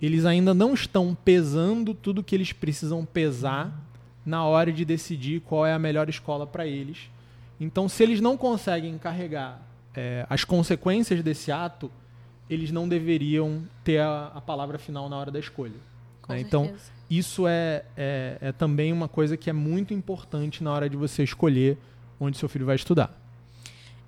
Eles 0.00 0.24
ainda 0.24 0.54
não 0.54 0.74
estão 0.74 1.14
pesando 1.14 1.92
tudo 1.92 2.24
que 2.24 2.34
eles 2.34 2.52
precisam 2.52 3.04
pesar 3.04 3.72
na 4.24 4.44
hora 4.44 4.72
de 4.72 4.84
decidir 4.84 5.40
qual 5.40 5.66
é 5.66 5.72
a 5.72 5.78
melhor 5.78 6.08
escola 6.08 6.46
para 6.46 6.66
eles. 6.66 7.10
Então, 7.60 7.88
se 7.88 8.02
eles 8.02 8.20
não 8.20 8.36
conseguem 8.36 8.96
carregar 8.96 9.60
é, 9.94 10.26
as 10.30 10.44
consequências 10.44 11.22
desse 11.22 11.50
ato, 11.50 11.90
eles 12.48 12.70
não 12.70 12.88
deveriam 12.88 13.62
ter 13.84 13.98
a, 13.98 14.32
a 14.34 14.40
palavra 14.40 14.78
final 14.78 15.08
na 15.08 15.16
hora 15.16 15.30
da 15.30 15.38
escolha. 15.38 15.74
Né? 16.28 16.40
Então, 16.40 16.72
isso 17.10 17.48
é, 17.48 17.84
é, 17.96 18.38
é, 18.40 18.52
também 18.52 18.92
uma 18.92 19.08
coisa 19.08 19.36
que 19.36 19.50
é 19.50 19.52
muito 19.52 19.92
importante 19.92 20.62
na 20.62 20.72
hora 20.72 20.88
de 20.88 20.96
você 20.96 21.22
escolher 21.22 21.76
onde 22.20 22.36
seu 22.36 22.48
filho 22.48 22.66
vai 22.66 22.76
estudar. 22.76 23.12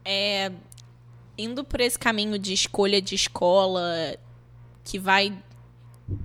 É, 0.04 0.50
indo 1.40 1.64
por 1.64 1.80
esse 1.80 1.98
caminho 1.98 2.38
de 2.38 2.52
escolha 2.52 3.00
de 3.00 3.14
escola 3.14 4.16
que 4.84 4.98
vai 4.98 5.36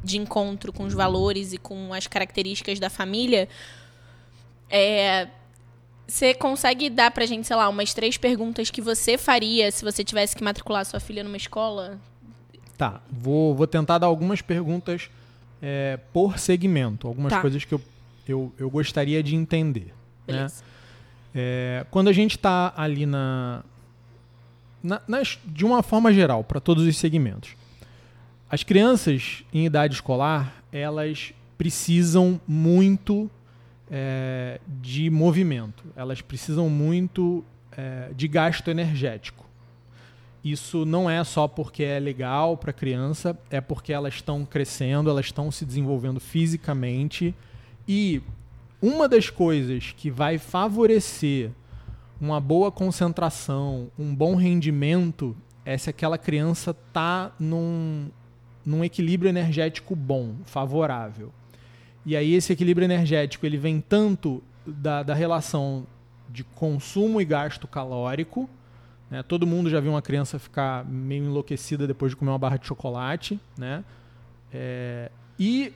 de 0.04 0.18
encontro 0.18 0.74
com 0.74 0.84
os 0.84 0.94
valores 0.94 1.54
e 1.54 1.58
com 1.58 1.94
as 1.94 2.08
características 2.08 2.80
da 2.80 2.90
família, 2.90 3.48
é, 4.70 5.28
você 6.08 6.34
consegue 6.34 6.90
dar 6.90 7.12
pra 7.12 7.26
gente, 7.26 7.48
sei 7.48 7.56
lá, 7.56 7.68
umas 7.70 7.94
três 7.94 8.18
perguntas 8.18 8.70
que 8.70 8.82
você 8.82 9.18
faria 9.18 9.72
se 9.72 9.84
você 9.84 10.04
tivesse 10.04 10.36
que 10.36 10.44
matricular 10.44 10.86
sua 10.86 11.00
filha 11.00 11.24
numa 11.24 11.38
escola? 11.38 12.00
Tá, 12.78 13.02
vou, 13.10 13.56
vou 13.56 13.68
tentar 13.68 13.98
dar 13.98 14.08
algumas 14.08 14.42
perguntas 14.42 15.10
é, 15.62 16.00
por 16.12 16.38
segmento, 16.38 17.08
algumas 17.08 17.32
tá. 17.32 17.42
coisas 17.42 17.64
que 17.64 17.74
eu, 17.74 17.82
eu, 18.28 18.54
eu 18.58 18.70
gostaria 18.70 19.24
de 19.24 19.36
entender. 19.36 19.94
Né? 20.28 20.48
É, 21.34 21.86
quando 21.90 22.08
a 22.08 22.14
gente 22.14 22.36
está 22.36 22.74
ali 22.76 23.06
na, 23.06 23.64
na, 24.86 25.01
nas, 25.08 25.39
de 25.44 25.65
uma 25.65 25.82
forma 25.82 26.13
geral, 26.13 26.44
para 26.44 26.60
todos 26.60 26.86
os 26.86 26.96
segmentos, 26.98 27.56
as 28.50 28.63
crianças 28.63 29.44
em 29.51 29.65
idade 29.65 29.96
escolar, 29.96 30.63
elas 30.72 31.34
precisam 31.58 32.39
muito 32.48 33.30
é, 33.89 34.60
de 34.68 35.10
movimento, 35.10 35.84
elas 35.96 36.22
precisam 36.22 36.70
muito 36.70 37.44
é, 37.72 38.12
de 38.15 38.27
gasto 38.27 38.70
energético. 38.70 39.44
Isso 40.44 40.86
não 40.86 41.10
é 41.10 41.24
só 41.24 41.48
porque 41.48 41.84
é 41.84 42.00
legal 42.00 42.56
para 42.56 42.70
a 42.70 42.74
criança, 42.74 43.36
é 43.50 43.60
porque 43.60 43.92
elas 43.92 44.13
estão 44.13 44.46
crescendo, 44.46 45.10
elas 45.10 45.25
estão 45.25 45.50
se 45.50 45.65
desenvolvendo 45.65 46.20
fisicamente. 46.20 47.34
E 47.88 48.22
uma 48.80 49.10
das 49.10 49.32
coisas 49.32 49.96
que 49.98 50.12
vai 50.12 50.38
favorecer 50.38 51.50
uma 52.20 52.40
boa 52.40 52.72
concentração, 52.72 53.90
um 53.98 54.16
bom 54.16 54.36
rendimento, 54.36 55.36
é 55.66 55.78
se 55.78 55.90
aquela 55.90 56.18
criança 56.18 56.72
está 56.72 57.32
num, 57.40 58.10
num 58.66 58.84
equilíbrio 58.84 59.30
energético 59.30 59.96
bom, 59.96 60.36
favorável. 60.46 61.32
E 62.06 62.16
aí 62.16 62.34
esse 62.34 62.54
equilíbrio 62.54 62.86
energético 62.86 63.46
ele 63.46 63.58
vem 63.58 63.82
tanto 63.82 64.44
da, 64.66 65.02
da 65.04 65.14
relação 65.14 65.88
de 66.30 66.44
consumo 66.44 67.20
e 67.20 67.26
gasto 67.26 67.68
calórico. 67.68 68.50
Né? 69.10 69.24
Todo 69.24 69.48
mundo 69.48 69.70
já 69.70 69.80
viu 69.80 69.92
uma 69.92 70.02
criança 70.02 70.38
ficar 70.38 70.86
meio 70.86 71.26
enlouquecida 71.26 71.88
depois 71.88 72.12
de 72.12 72.16
comer 72.16 72.32
uma 72.32 72.38
barra 72.38 72.58
de 72.58 72.68
chocolate. 72.68 73.40
Né? 73.58 73.84
É, 74.54 75.12
e 75.40 75.74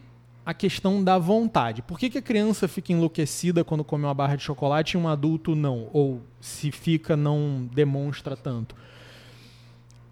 a 0.50 0.54
questão 0.54 1.04
da 1.04 1.20
vontade. 1.20 1.84
Por 1.84 2.00
que, 2.00 2.10
que 2.10 2.18
a 2.18 2.22
criança 2.24 2.68
fica 2.68 2.92
enlouquecida 2.92 3.64
quando 3.64 3.84
come 3.84 4.06
uma 4.06 4.16
barra 4.16 4.36
de 4.36 4.42
chocolate 4.42 4.98
e 4.98 5.00
um 5.00 5.08
adulto 5.08 5.54
não? 5.54 5.88
Ou 5.94 6.24
se 6.42 6.72
fica, 6.72 7.16
não 7.16 7.70
demonstra 7.72 8.36
tanto? 8.36 8.76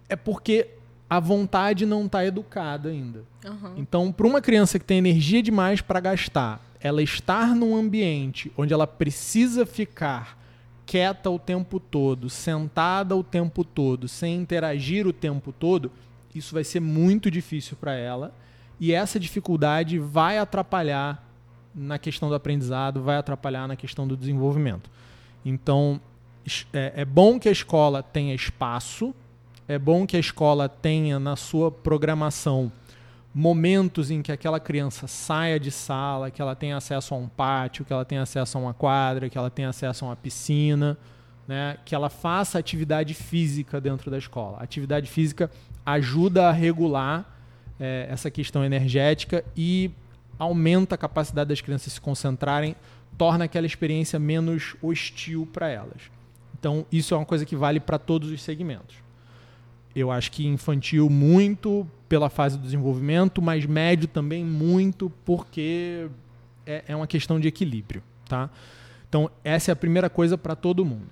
É 0.08 0.14
porque 0.14 0.68
a 1.10 1.18
vontade 1.18 1.84
não 1.84 2.06
está 2.06 2.24
educada 2.24 2.88
ainda. 2.88 3.24
Uhum. 3.44 3.72
Então, 3.78 4.12
para 4.12 4.28
uma 4.28 4.40
criança 4.40 4.78
que 4.78 4.84
tem 4.84 4.98
energia 4.98 5.42
demais 5.42 5.80
para 5.80 5.98
gastar, 5.98 6.64
ela 6.78 7.02
estar 7.02 7.52
num 7.56 7.74
ambiente 7.74 8.52
onde 8.56 8.72
ela 8.72 8.86
precisa 8.86 9.66
ficar 9.66 10.38
quieta 10.86 11.28
o 11.30 11.38
tempo 11.38 11.80
todo, 11.80 12.30
sentada 12.30 13.16
o 13.16 13.24
tempo 13.24 13.64
todo, 13.64 14.06
sem 14.06 14.36
interagir 14.36 15.04
o 15.04 15.12
tempo 15.12 15.52
todo, 15.52 15.90
isso 16.32 16.54
vai 16.54 16.62
ser 16.62 16.78
muito 16.78 17.28
difícil 17.28 17.76
para 17.76 17.92
ela. 17.92 18.32
E 18.80 18.92
essa 18.92 19.18
dificuldade 19.18 19.98
vai 19.98 20.38
atrapalhar 20.38 21.24
na 21.74 21.98
questão 21.98 22.28
do 22.28 22.34
aprendizado, 22.34 23.02
vai 23.02 23.16
atrapalhar 23.16 23.66
na 23.66 23.76
questão 23.76 24.06
do 24.06 24.16
desenvolvimento. 24.16 24.90
Então, 25.44 26.00
é, 26.72 26.92
é 26.96 27.04
bom 27.04 27.38
que 27.38 27.48
a 27.48 27.52
escola 27.52 28.02
tenha 28.02 28.34
espaço 28.34 29.14
é 29.68 29.78
bom 29.78 30.06
que 30.06 30.16
a 30.16 30.20
escola 30.20 30.66
tenha 30.66 31.20
na 31.20 31.36
sua 31.36 31.70
programação 31.70 32.72
momentos 33.34 34.10
em 34.10 34.22
que 34.22 34.32
aquela 34.32 34.58
criança 34.58 35.06
saia 35.06 35.60
de 35.60 35.70
sala, 35.70 36.30
que 36.30 36.40
ela 36.40 36.56
tenha 36.56 36.78
acesso 36.78 37.14
a 37.14 37.18
um 37.18 37.28
pátio, 37.28 37.84
que 37.84 37.92
ela 37.92 38.04
tenha 38.04 38.22
acesso 38.22 38.56
a 38.56 38.60
uma 38.62 38.72
quadra, 38.72 39.28
que 39.28 39.36
ela 39.36 39.50
tenha 39.50 39.68
acesso 39.68 40.06
a 40.06 40.08
uma 40.08 40.16
piscina, 40.16 40.96
né? 41.46 41.76
que 41.84 41.94
ela 41.94 42.08
faça 42.08 42.58
atividade 42.58 43.12
física 43.12 43.78
dentro 43.78 44.10
da 44.10 44.16
escola. 44.16 44.56
A 44.58 44.62
atividade 44.62 45.06
física 45.06 45.50
ajuda 45.84 46.48
a 46.48 46.52
regular 46.52 47.37
é, 47.78 48.06
essa 48.10 48.30
questão 48.30 48.64
energética 48.64 49.44
e 49.56 49.90
aumenta 50.38 50.94
a 50.94 50.98
capacidade 50.98 51.48
das 51.48 51.60
crianças 51.60 51.92
se 51.92 52.00
concentrarem, 52.00 52.76
torna 53.16 53.44
aquela 53.44 53.66
experiência 53.66 54.18
menos 54.18 54.76
hostil 54.80 55.48
para 55.52 55.68
elas. 55.68 56.02
Então, 56.58 56.86
isso 56.90 57.14
é 57.14 57.16
uma 57.16 57.26
coisa 57.26 57.44
que 57.44 57.56
vale 57.56 57.80
para 57.80 57.98
todos 57.98 58.30
os 58.30 58.42
segmentos. 58.42 58.96
Eu 59.94 60.10
acho 60.10 60.30
que 60.30 60.46
infantil 60.46 61.08
muito 61.08 61.86
pela 62.08 62.28
fase 62.28 62.56
do 62.56 62.62
desenvolvimento, 62.62 63.42
mas 63.42 63.66
médio 63.66 64.08
também 64.08 64.44
muito 64.44 65.10
porque 65.24 66.08
é, 66.66 66.84
é 66.88 66.96
uma 66.96 67.06
questão 67.06 67.40
de 67.40 67.48
equilíbrio, 67.48 68.02
tá? 68.28 68.50
Então, 69.08 69.30
essa 69.42 69.70
é 69.70 69.72
a 69.72 69.76
primeira 69.76 70.10
coisa 70.10 70.36
para 70.36 70.54
todo 70.54 70.84
mundo. 70.84 71.08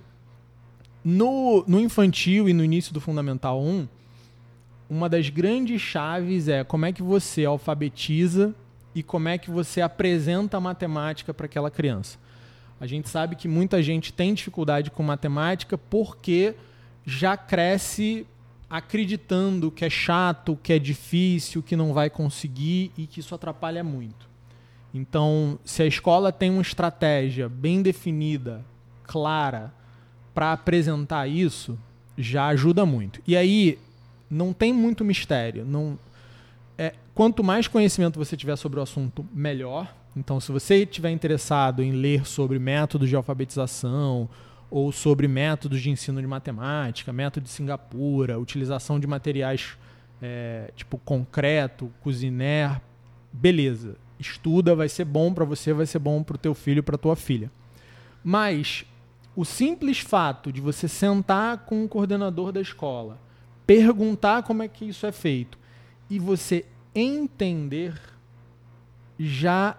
No, 1.03 1.63
no 1.67 1.79
infantil 1.79 2.47
e 2.47 2.53
no 2.53 2.63
início 2.63 2.93
do 2.93 3.01
Fundamental 3.01 3.61
1, 3.61 3.87
uma 4.89 5.09
das 5.09 5.29
grandes 5.29 5.81
chaves 5.81 6.47
é 6.47 6.63
como 6.63 6.85
é 6.85 6.93
que 6.93 7.03
você 7.03 7.45
alfabetiza 7.45 8.55
e 8.95 9.03
como 9.03 9.29
é 9.29 9.37
que 9.37 9.51
você 9.51 9.81
apresenta 9.81 10.57
a 10.57 10.61
matemática 10.61 11.33
para 11.33 11.45
aquela 11.45 11.69
criança. 11.69 12.17
A 12.79 12.87
gente 12.87 13.09
sabe 13.09 13.35
que 13.35 13.47
muita 13.47 13.81
gente 13.81 14.13
tem 14.13 14.33
dificuldade 14.33 14.91
com 14.91 15.03
matemática 15.03 15.77
porque 15.77 16.55
já 17.05 17.35
cresce 17.35 18.25
acreditando 18.69 19.71
que 19.71 19.85
é 19.85 19.89
chato, 19.89 20.57
que 20.61 20.73
é 20.73 20.79
difícil, 20.79 21.63
que 21.63 21.75
não 21.75 21.93
vai 21.93 22.09
conseguir 22.09 22.91
e 22.97 23.07
que 23.07 23.19
isso 23.19 23.33
atrapalha 23.33 23.83
muito. 23.83 24.27
Então, 24.93 25.59
se 25.63 25.83
a 25.83 25.85
escola 25.85 26.31
tem 26.31 26.49
uma 26.49 26.61
estratégia 26.61 27.47
bem 27.47 27.81
definida, 27.81 28.63
clara, 29.03 29.73
para 30.33 30.53
apresentar 30.53 31.27
isso, 31.27 31.77
já 32.17 32.47
ajuda 32.47 32.85
muito. 32.85 33.21
E 33.25 33.35
aí, 33.35 33.79
não 34.29 34.53
tem 34.53 34.73
muito 34.73 35.03
mistério. 35.03 35.65
Não, 35.65 35.97
é, 36.77 36.93
quanto 37.13 37.43
mais 37.43 37.67
conhecimento 37.67 38.19
você 38.19 38.37
tiver 38.37 38.55
sobre 38.55 38.79
o 38.79 38.83
assunto, 38.83 39.25
melhor. 39.33 39.93
Então, 40.15 40.39
se 40.39 40.51
você 40.51 40.83
estiver 40.83 41.11
interessado 41.11 41.83
em 41.83 41.91
ler 41.91 42.25
sobre 42.25 42.59
métodos 42.59 43.09
de 43.09 43.15
alfabetização, 43.15 44.29
ou 44.69 44.91
sobre 44.91 45.27
métodos 45.27 45.81
de 45.81 45.89
ensino 45.89 46.19
de 46.19 46.27
matemática, 46.27 47.13
método 47.13 47.45
de 47.45 47.49
Singapura, 47.49 48.37
utilização 48.37 48.99
de 48.99 49.07
materiais 49.07 49.77
é, 50.21 50.71
tipo 50.75 50.97
concreto, 50.97 51.91
cozinher, 52.01 52.81
beleza. 53.31 53.95
Estuda, 54.19 54.75
vai 54.75 54.89
ser 54.89 55.05
bom 55.05 55.33
para 55.33 55.45
você, 55.45 55.73
vai 55.73 55.85
ser 55.85 55.99
bom 55.99 56.23
para 56.23 56.35
o 56.35 56.39
teu 56.39 56.53
filho, 56.53 56.83
para 56.83 56.97
tua 56.97 57.15
filha. 57.15 57.51
Mas 58.23 58.83
o 59.35 59.45
simples 59.45 59.99
fato 59.99 60.51
de 60.51 60.59
você 60.59 60.87
sentar 60.87 61.59
com 61.59 61.85
o 61.85 61.87
coordenador 61.87 62.51
da 62.51 62.59
escola, 62.59 63.19
perguntar 63.67 64.43
como 64.43 64.63
é 64.63 64.67
que 64.67 64.85
isso 64.85 65.05
é 65.05 65.11
feito 65.11 65.59
e 66.09 66.17
você 66.17 66.65
entender 66.95 67.99
já 69.19 69.77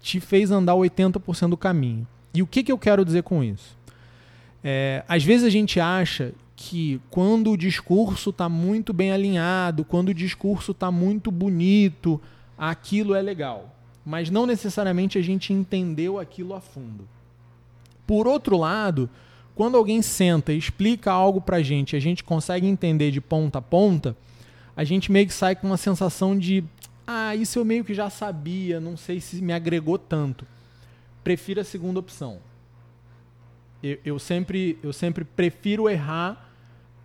te 0.00 0.20
fez 0.20 0.50
andar 0.50 0.74
80% 0.74 1.48
do 1.48 1.56
caminho. 1.56 2.06
E 2.34 2.42
o 2.42 2.46
que, 2.46 2.62
que 2.62 2.72
eu 2.72 2.78
quero 2.78 3.04
dizer 3.04 3.22
com 3.22 3.42
isso? 3.42 3.78
É, 4.62 5.04
às 5.08 5.22
vezes 5.22 5.46
a 5.46 5.50
gente 5.50 5.78
acha 5.78 6.34
que 6.56 7.00
quando 7.10 7.50
o 7.50 7.56
discurso 7.56 8.30
está 8.30 8.48
muito 8.48 8.92
bem 8.92 9.12
alinhado, 9.12 9.84
quando 9.84 10.08
o 10.08 10.14
discurso 10.14 10.72
está 10.72 10.90
muito 10.90 11.30
bonito, 11.30 12.20
aquilo 12.58 13.14
é 13.14 13.22
legal. 13.22 13.74
Mas 14.04 14.30
não 14.30 14.44
necessariamente 14.44 15.16
a 15.16 15.22
gente 15.22 15.52
entendeu 15.52 16.18
aquilo 16.18 16.54
a 16.54 16.60
fundo. 16.60 17.08
Por 18.06 18.26
outro 18.26 18.56
lado, 18.58 19.08
quando 19.54 19.76
alguém 19.76 20.02
senta 20.02 20.52
e 20.52 20.58
explica 20.58 21.12
algo 21.12 21.40
pra 21.40 21.62
gente, 21.62 21.94
a 21.94 22.00
gente 22.00 22.24
consegue 22.24 22.66
entender 22.66 23.10
de 23.10 23.20
ponta 23.20 23.58
a 23.58 23.62
ponta, 23.62 24.16
a 24.76 24.82
gente 24.82 25.12
meio 25.12 25.26
que 25.26 25.32
sai 25.32 25.54
com 25.54 25.66
uma 25.66 25.76
sensação 25.76 26.36
de 26.36 26.64
ah, 27.06 27.36
isso 27.36 27.58
eu 27.58 27.64
meio 27.64 27.84
que 27.84 27.94
já 27.94 28.08
sabia, 28.08 28.80
não 28.80 28.96
sei 28.96 29.20
se 29.20 29.42
me 29.42 29.52
agregou 29.52 29.98
tanto. 29.98 30.46
Prefiro 31.22 31.60
a 31.60 31.64
segunda 31.64 32.00
opção. 32.00 32.38
Eu, 33.82 33.98
eu 34.04 34.18
sempre, 34.18 34.78
eu 34.82 34.92
sempre 34.92 35.24
prefiro 35.24 35.88
errar 35.88 36.50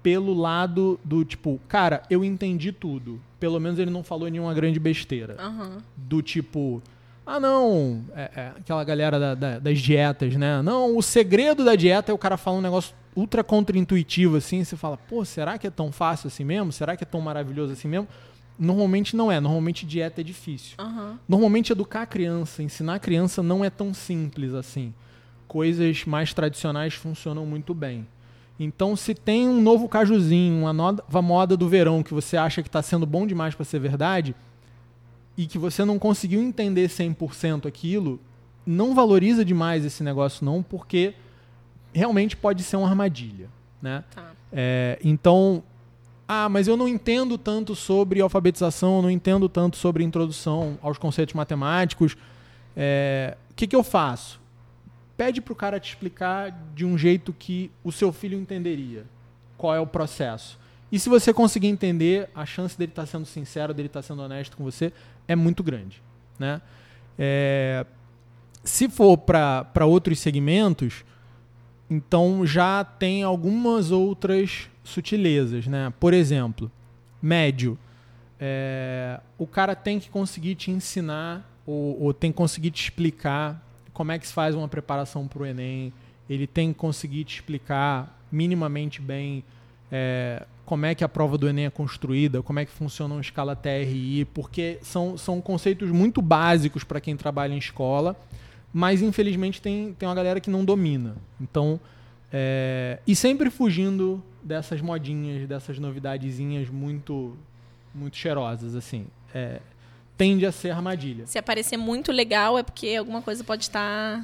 pelo 0.02 0.34
lado 0.34 0.98
do 1.04 1.26
tipo, 1.26 1.60
cara, 1.68 2.04
eu 2.10 2.24
entendi 2.24 2.72
tudo. 2.72 3.20
Pelo 3.40 3.60
menos 3.60 3.78
ele 3.78 3.92
não 3.92 4.04
falou 4.04 4.30
nenhuma 4.30 4.54
grande 4.54 4.80
besteira. 4.80 5.38
Uhum. 5.46 5.78
Do 5.96 6.22
tipo, 6.22 6.82
ah, 7.32 7.40
não, 7.40 8.04
é, 8.16 8.32
é, 8.36 8.52
aquela 8.58 8.84
galera 8.84 9.20
da, 9.20 9.36
da, 9.36 9.60
das 9.60 9.78
dietas, 9.78 10.36
né? 10.36 10.64
Não, 10.64 10.98
o 10.98 11.02
segredo 11.04 11.64
da 11.64 11.76
dieta 11.76 12.12
é 12.12 12.14
o 12.14 12.18
cara 12.18 12.38
falar 12.38 12.58
um 12.58 12.62
negócio 12.62 12.96
ultra 13.16 13.44
contraintuitivo 13.44 14.38
assim. 14.38 14.64
Você 14.64 14.76
fala, 14.76 14.98
pô, 14.98 15.24
será 15.24 15.56
que 15.56 15.68
é 15.68 15.70
tão 15.70 15.92
fácil 15.92 16.26
assim 16.26 16.44
mesmo? 16.44 16.72
Será 16.72 16.98
que 16.98 17.04
é 17.04 17.06
tão 17.06 17.22
maravilhoso 17.22 17.74
assim 17.74 17.88
mesmo? 17.88 18.08
Normalmente 18.58 19.16
não 19.16 19.32
é. 19.32 19.40
Normalmente 19.40 19.86
dieta 19.86 20.22
é 20.22 20.24
difícil. 20.24 20.76
Uhum. 20.80 21.20
Normalmente 21.28 21.72
educar 21.72 22.02
a 22.02 22.08
criança, 22.08 22.64
ensinar 22.64 22.96
a 22.96 23.00
criança 23.00 23.44
não 23.44 23.64
é 23.64 23.70
tão 23.70 23.94
simples 23.94 24.56
assim. 24.56 24.92
Coisas 25.48 26.06
mais 26.06 26.34
tradicionais 26.34 26.96
funcionam 26.96 27.46
muito 27.46 27.76
bem. 27.76 28.08
Então, 28.60 28.96
se 28.96 29.14
tem 29.14 29.48
um 29.48 29.62
novo 29.62 29.88
cajuzinho, 29.88 30.64
uma 30.64 30.74
nova 30.74 31.22
moda 31.22 31.56
do 31.56 31.70
verão 31.70 32.02
que 32.02 32.14
você 32.14 32.38
acha 32.38 32.64
que 32.64 32.70
está 32.70 32.82
sendo 32.82 33.06
bom 33.06 33.28
demais 33.28 33.54
para 33.54 33.64
ser 33.64 33.78
verdade 33.78 34.36
e 35.40 35.48
que 35.48 35.58
você 35.58 35.86
não 35.86 35.98
conseguiu 35.98 36.42
entender 36.42 36.90
100% 36.90 37.66
aquilo, 37.66 38.20
não 38.66 38.94
valoriza 38.94 39.46
demais 39.46 39.86
esse 39.86 40.04
negócio 40.04 40.44
não, 40.44 40.62
porque 40.62 41.14
realmente 41.94 42.36
pode 42.36 42.62
ser 42.62 42.76
uma 42.76 42.90
armadilha, 42.90 43.48
né? 43.82 44.04
Tá. 44.14 44.34
É, 44.52 45.00
então, 45.02 45.64
ah, 46.28 46.50
mas 46.50 46.68
eu 46.68 46.76
não 46.76 46.90
entendo 46.90 47.38
tanto 47.38 47.74
sobre 47.74 48.20
alfabetização, 48.20 49.02
não 49.02 49.10
entendo 49.10 49.48
tanto 49.48 49.78
sobre 49.78 50.04
introdução 50.04 50.78
aos 50.82 50.98
conceitos 50.98 51.34
matemáticos. 51.34 52.18
É, 52.76 53.38
o 53.50 53.54
que, 53.54 53.66
que 53.66 53.76
eu 53.78 53.82
faço? 53.82 54.42
pede 55.20 55.42
para 55.42 55.52
o 55.52 55.56
cara 55.56 55.82
te 55.82 55.90
explicar 55.90 56.50
de 56.74 56.86
um 56.86 56.98
jeito 56.98 57.34
que 57.34 57.70
o 57.84 57.92
seu 57.92 58.14
filho 58.14 58.40
entenderia 58.40 59.06
qual 59.58 59.76
é 59.76 59.80
o 59.80 59.86
processo. 59.86 60.58
E 60.90 60.98
se 60.98 61.10
você 61.10 61.34
conseguir 61.34 61.68
entender, 61.68 62.30
a 62.34 62.46
chance 62.46 62.78
dele 62.78 62.94
estar 62.94 63.02
tá 63.02 63.06
sendo 63.06 63.26
sincero, 63.26 63.74
dele 63.74 63.88
estar 63.88 64.02
tá 64.02 64.08
sendo 64.08 64.22
honesto 64.22 64.56
com 64.56 64.64
você 64.64 64.94
é 65.30 65.36
muito 65.36 65.64
grande. 65.64 66.02
Né? 66.38 66.60
É, 67.18 67.86
se 68.64 68.90
for 68.90 69.16
para 69.18 69.86
outros 69.86 70.20
segmentos, 70.20 71.06
então 71.90 72.46
já 72.46 72.84
tem 72.84 73.24
algumas 73.24 73.92
outras 73.92 74.70
sutilezas. 74.84 75.68
Né? 75.68 75.94
Por 76.00 76.14
exemplo, 76.14 76.70
médio. 77.22 77.78
É, 78.42 79.20
o 79.38 79.46
cara 79.46 79.76
tem 79.76 80.00
que 80.00 80.10
conseguir 80.10 80.56
te 80.56 80.72
ensinar 80.72 81.48
ou, 81.66 82.02
ou 82.02 82.14
tem 82.14 82.32
que 82.32 82.38
conseguir 82.38 82.72
te 82.72 82.82
explicar 82.84 83.64
como 83.94 84.14
é 84.14 84.18
que 84.18 84.26
se 84.26 84.34
faz 84.34 84.56
uma 84.56 84.68
preparação 84.68 85.28
para 85.28 85.44
o 85.44 85.46
Enem, 85.46 85.92
ele 86.30 86.48
tem 86.48 86.72
que 86.72 86.80
conseguir 86.80 87.26
te 87.26 87.36
explicar 87.36 88.18
minimamente 88.32 89.02
bem 89.02 89.44
é, 89.92 90.48
como 90.70 90.86
é 90.86 90.94
que 90.94 91.04
a 91.04 91.10
prova 91.10 91.36
do 91.36 91.50
Enem 91.50 91.66
é 91.66 91.70
construída, 91.72 92.44
como 92.44 92.60
é 92.60 92.66
que 92.66 92.72
funciona 92.72 93.16
uma 93.16 93.22
escala 93.22 93.56
TRI, 93.56 94.24
porque 94.36 94.78
são, 94.84 95.18
são 95.18 95.42
conceitos 95.42 95.90
muito 95.90 96.22
básicos 96.22 96.84
para 96.84 97.02
quem 97.02 97.18
trabalha 97.18 97.56
em 97.56 97.58
escola, 97.58 98.16
mas 98.72 99.02
infelizmente 99.02 99.60
tem, 99.60 99.96
tem 99.98 100.08
uma 100.08 100.14
galera 100.14 100.40
que 100.40 100.48
não 100.48 100.64
domina. 100.64 101.16
Então, 101.42 101.80
é, 102.32 103.00
e 103.08 103.16
sempre 103.16 103.50
fugindo 103.50 104.24
dessas 104.44 104.80
modinhas, 104.80 105.50
dessas 105.50 105.80
novidadezinhas 105.80 106.70
muito, 106.70 107.36
muito 107.92 108.16
cheirosas, 108.16 108.76
assim. 108.76 109.08
É, 109.34 109.62
tende 110.16 110.46
a 110.46 110.52
ser 110.52 110.70
armadilha. 110.70 111.26
Se 111.26 111.40
aparecer 111.40 111.78
muito 111.78 112.12
legal 112.12 112.60
é 112.60 112.62
porque 112.62 112.96
alguma 112.96 113.24
coisa 113.24 113.44
pode 113.44 113.64
estar. 113.64 114.24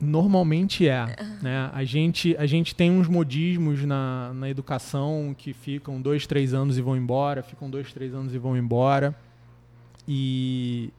Normalmente 0.00 0.88
é. 0.88 1.14
Né? 1.42 1.70
A, 1.72 1.84
gente, 1.84 2.34
a 2.38 2.46
gente 2.46 2.74
tem 2.74 2.90
uns 2.90 3.06
modismos 3.06 3.84
na, 3.84 4.32
na 4.32 4.48
educação 4.48 5.34
que 5.36 5.52
ficam 5.52 6.00
dois, 6.00 6.26
três 6.26 6.54
anos 6.54 6.78
e 6.78 6.80
vão 6.80 6.96
embora, 6.96 7.42
ficam 7.42 7.68
dois, 7.68 7.92
três 7.92 8.14
anos 8.14 8.34
e 8.34 8.38
vão 8.38 8.56
embora. 8.56 9.14
E, 10.08 10.90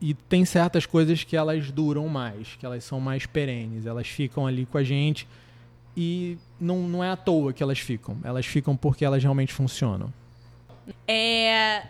e 0.00 0.14
tem 0.14 0.44
certas 0.44 0.86
coisas 0.86 1.24
que 1.24 1.36
elas 1.36 1.72
duram 1.72 2.06
mais, 2.08 2.54
que 2.56 2.64
elas 2.64 2.84
são 2.84 3.00
mais 3.00 3.26
perenes, 3.26 3.84
elas 3.84 4.06
ficam 4.06 4.46
ali 4.46 4.64
com 4.64 4.78
a 4.78 4.84
gente 4.84 5.26
e 5.96 6.38
não, 6.60 6.88
não 6.88 7.02
é 7.02 7.10
à 7.10 7.16
toa 7.16 7.52
que 7.52 7.62
elas 7.62 7.80
ficam, 7.80 8.16
elas 8.22 8.46
ficam 8.46 8.76
porque 8.76 9.04
elas 9.04 9.20
realmente 9.20 9.52
funcionam. 9.52 10.12
É, 11.06 11.82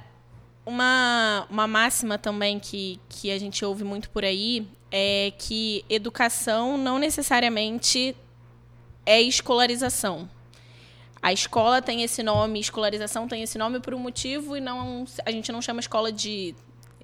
uma, 0.65 1.47
uma 1.51 1.67
máxima 1.67 2.17
também 2.17 2.59
que, 2.59 2.99
que 3.09 3.31
a 3.31 3.39
gente 3.39 3.63
ouve 3.65 3.85
muito 3.85 4.09
por 4.09 4.25
aí 4.25 4.67
é 4.91 5.33
que 5.39 5.85
educação 5.89 6.77
não 6.79 6.99
necessariamente 6.99 8.17
é 9.05 9.21
escolarização. 9.21 10.29
A 11.21 11.33
escola 11.33 11.83
tem 11.83 12.03
esse 12.03 12.23
nome, 12.23 12.61
escolarização 12.61 13.27
tem 13.27 13.43
esse 13.43 13.59
nome 13.59 13.81
por 13.81 13.93
um 13.93 13.99
motivo 13.99 14.57
e 14.57 14.61
não 14.61 15.05
a 15.25 15.31
gente 15.31 15.51
não 15.51 15.61
chama 15.61 15.81
escola 15.81 16.13
de 16.13 16.55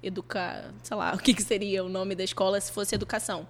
educar, 0.01 0.71
sei 0.83 0.95
lá, 0.95 1.13
o 1.15 1.17
que, 1.17 1.33
que 1.33 1.43
seria 1.43 1.83
o 1.83 1.89
nome 1.89 2.15
da 2.15 2.23
escola 2.23 2.59
se 2.61 2.71
fosse 2.71 2.95
educação. 2.95 3.47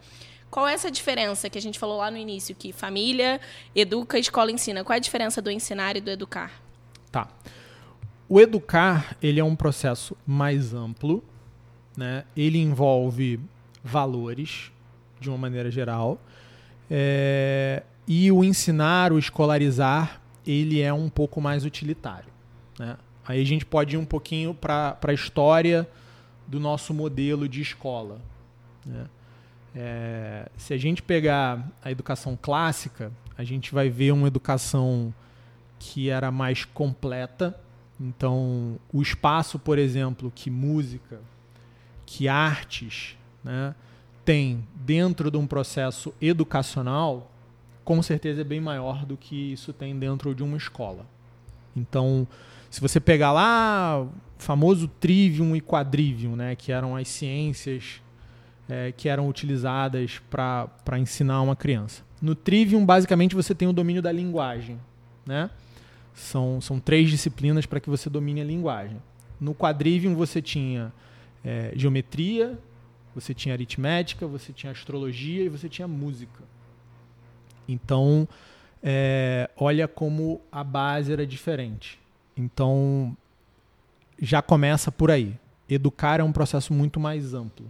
Qual 0.49 0.67
é 0.67 0.73
essa 0.73 0.89
diferença 0.89 1.49
que 1.49 1.57
a 1.57 1.61
gente 1.61 1.77
falou 1.77 1.97
lá 1.97 2.09
no 2.09 2.17
início, 2.17 2.55
que 2.55 2.71
família 2.71 3.41
educa, 3.75 4.17
escola 4.17 4.51
ensina? 4.51 4.83
Qual 4.83 4.93
é 4.93 4.97
a 4.97 5.01
diferença 5.01 5.41
do 5.41 5.51
ensinar 5.51 5.97
e 5.97 6.01
do 6.01 6.09
educar? 6.09 6.61
Tá. 7.11 7.27
O 8.27 8.39
educar 8.39 9.17
ele 9.21 9.39
é 9.39 9.43
um 9.43 9.55
processo 9.55 10.15
mais 10.25 10.73
amplo, 10.73 11.23
né? 11.97 12.23
Ele 12.35 12.57
envolve 12.57 13.39
valores 13.85 14.71
de 15.19 15.29
uma 15.29 15.37
maneira 15.37 15.69
geral 15.69 16.19
é, 16.89 17.83
e 18.07 18.31
o 18.31 18.43
ensinar, 18.43 19.13
o 19.13 19.19
escolarizar, 19.19 20.21
ele 20.45 20.81
é 20.81 20.91
um 20.91 21.09
pouco 21.09 21.39
mais 21.39 21.65
utilitário. 21.65 22.29
Né? 22.77 22.97
Aí 23.25 23.41
a 23.41 23.45
gente 23.45 23.65
pode 23.65 23.95
ir 23.95 23.97
um 23.97 24.05
pouquinho 24.05 24.53
para 24.53 24.97
a 25.01 25.13
história 25.13 25.87
do 26.47 26.59
nosso 26.59 26.93
modelo 26.93 27.47
de 27.47 27.61
escola. 27.61 28.19
Né? 28.85 29.05
É, 29.75 30.49
se 30.57 30.73
a 30.73 30.77
gente 30.77 31.01
pegar 31.01 31.67
a 31.83 31.91
educação 31.91 32.37
clássica, 32.39 33.11
a 33.37 33.43
gente 33.43 33.73
vai 33.73 33.89
ver 33.89 34.11
uma 34.11 34.27
educação 34.27 35.13
que 35.79 36.09
era 36.09 36.31
mais 36.31 36.65
completa, 36.65 37.59
então, 37.99 38.77
o 38.91 39.01
espaço, 39.01 39.57
por 39.57 39.79
exemplo, 39.79 40.31
que 40.33 40.49
música, 40.49 41.21
que 42.05 42.27
artes 42.27 43.17
né, 43.45 43.75
tem 44.25 44.67
dentro 44.75 45.29
de 45.29 45.37
um 45.37 45.45
processo 45.45 46.13
educacional, 46.19 47.31
com 47.83 48.01
certeza 48.01 48.41
é 48.41 48.43
bem 48.43 48.59
maior 48.59 49.05
do 49.05 49.15
que 49.15 49.53
isso 49.53 49.71
tem 49.71 49.97
dentro 49.97 50.33
de 50.33 50.43
uma 50.43 50.57
escola. 50.57 51.05
Então, 51.75 52.27
se 52.71 52.81
você 52.81 52.99
pegar 52.99 53.31
lá 53.31 54.01
o 54.01 54.09
famoso 54.37 54.87
trivium 54.87 55.55
e 55.55 55.61
quadrivium, 55.61 56.35
né, 56.35 56.55
que 56.55 56.71
eram 56.71 56.95
as 56.95 57.07
ciências 57.07 58.01
é, 58.67 58.91
que 58.91 59.07
eram 59.07 59.29
utilizadas 59.29 60.19
para 60.29 60.97
ensinar 60.97 61.41
uma 61.41 61.55
criança. 61.55 62.03
No 62.21 62.33
trivium, 62.33 62.85
basicamente, 62.85 63.35
você 63.35 63.53
tem 63.53 63.67
o 63.67 63.73
domínio 63.73 64.01
da 64.01 64.11
linguagem, 64.11 64.79
né? 65.25 65.49
São, 66.13 66.59
são 66.61 66.79
três 66.79 67.09
disciplinas 67.09 67.65
para 67.65 67.79
que 67.79 67.89
você 67.89 68.09
domine 68.09 68.41
a 68.41 68.43
linguagem. 68.43 68.97
No 69.39 69.53
quadrivium 69.53 70.15
você 70.15 70.41
tinha 70.41 70.91
é, 71.43 71.73
geometria, 71.75 72.57
você 73.15 73.33
tinha 73.33 73.55
aritmética, 73.55 74.27
você 74.27 74.51
tinha 74.51 74.71
astrologia 74.71 75.43
e 75.43 75.49
você 75.49 75.69
tinha 75.69 75.87
música. 75.87 76.43
Então, 77.67 78.27
é, 78.83 79.49
olha 79.57 79.87
como 79.87 80.41
a 80.51 80.63
base 80.63 81.13
era 81.13 81.25
diferente. 81.25 81.97
Então, 82.35 83.15
já 84.21 84.41
começa 84.41 84.91
por 84.91 85.09
aí. 85.09 85.33
Educar 85.67 86.19
é 86.19 86.23
um 86.23 86.31
processo 86.31 86.73
muito 86.73 86.99
mais 86.99 87.33
amplo. 87.33 87.65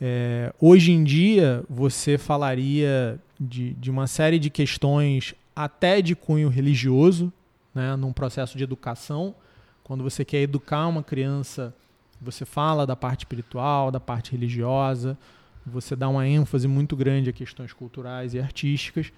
É, 0.00 0.52
hoje 0.60 0.92
em 0.92 1.02
dia, 1.02 1.64
você 1.70 2.18
falaria 2.18 3.18
de, 3.38 3.72
de 3.74 3.90
uma 3.90 4.06
série 4.06 4.38
de 4.38 4.50
questões 4.50 5.34
até 5.54 6.02
de 6.02 6.14
cunho 6.14 6.48
religioso, 6.48 7.32
né, 7.74 7.96
num 7.96 8.12
processo 8.12 8.58
de 8.58 8.64
educação. 8.64 9.34
Quando 9.82 10.04
você 10.04 10.24
quer 10.24 10.42
educar 10.42 10.86
uma 10.86 11.02
criança, 11.02 11.74
você 12.20 12.44
fala 12.44 12.86
da 12.86 12.96
parte 12.96 13.20
espiritual, 13.20 13.90
da 13.90 14.00
parte 14.00 14.32
religiosa, 14.32 15.16
você 15.64 15.94
dá 15.94 16.08
uma 16.08 16.26
ênfase 16.26 16.66
muito 16.66 16.96
grande 16.96 17.30
a 17.30 17.32
questões 17.32 17.72
culturais 17.72 18.34
e 18.34 18.38
artísticas, 18.38 19.12